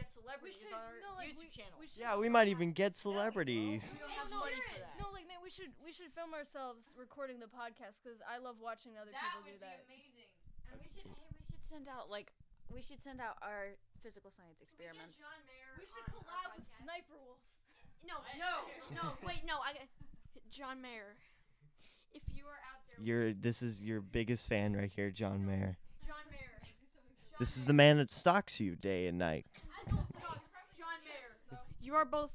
[0.00, 1.78] We might get celebrities should- on our no, like, YouTube we- channel.
[1.80, 4.00] we should- Yeah, we might even get celebrities.
[4.00, 4.98] Don't No, have no, money for that.
[4.98, 8.60] No, like man, we should we should film ourselves recording the podcast because I love
[8.60, 9.86] watching other people do that.
[9.86, 10.30] be amazing.
[10.72, 11.06] And we should.
[11.06, 12.32] Hey, we should send out like
[12.72, 15.18] we should send out our physical science experiments.
[15.18, 15.76] John Mayer.
[15.78, 16.82] We should on our collab with podcast.
[16.82, 17.38] Sniper Wolf.
[18.08, 18.64] No, No.
[18.96, 19.58] no, wait, no.
[19.60, 19.88] I got
[20.50, 21.16] John Mayer.
[22.12, 25.76] If you are out there, You're this is your biggest fan right here, John Mayer.
[26.06, 26.48] John Mayer.
[27.38, 29.46] This is the man that stalks you day and night.
[29.70, 30.40] I don't stop.
[30.78, 31.58] John Mayer.
[31.80, 32.32] You are both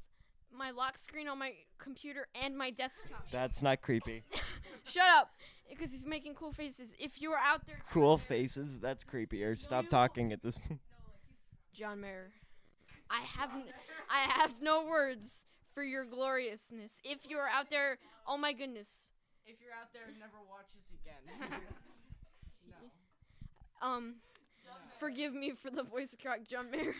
[0.52, 3.26] my lock screen on my computer and my desktop.
[3.30, 4.22] That's not creepy.
[4.84, 5.30] Shut up.
[5.68, 6.94] because he's making cool faces.
[6.98, 8.80] If you are out there, Cool faces.
[8.80, 9.58] That's creepier.
[9.58, 10.80] Stop talking at this point.
[11.72, 12.30] John Mayer,
[13.10, 13.64] I have n-
[14.10, 15.44] I have no words
[15.74, 17.00] for your gloriousness.
[17.04, 19.10] If you are out there, oh my goodness.
[19.44, 21.60] If you're out there, never watch us again.
[22.70, 23.86] no.
[23.86, 24.14] Um,
[24.98, 26.94] forgive me for the voice crack, John Mayer.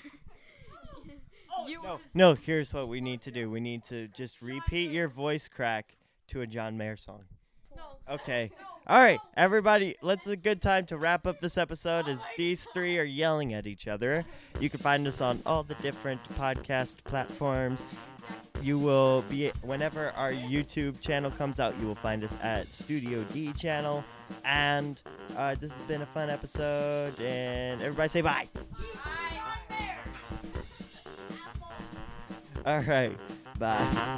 [1.67, 2.35] You No, no.
[2.35, 3.51] Here's what we need to do.
[3.51, 5.97] We need to just repeat your voice crack
[6.29, 7.25] to a John Mayer song.
[7.77, 8.15] no.
[8.15, 8.51] Okay.
[8.89, 9.97] All right, everybody.
[10.01, 13.67] Let's a good time to wrap up this episode as these three are yelling at
[13.67, 14.25] each other.
[14.61, 17.83] You can find us on all the different podcast platforms.
[18.63, 21.75] You will be whenever our YouTube channel comes out.
[21.81, 24.05] You will find us at Studio D channel.
[24.45, 25.03] And
[25.37, 27.19] uh, this has been a fun episode.
[27.21, 28.49] And everybody say bye.
[28.55, 29.26] bye.
[32.67, 33.17] All right.
[33.61, 34.17] Bye.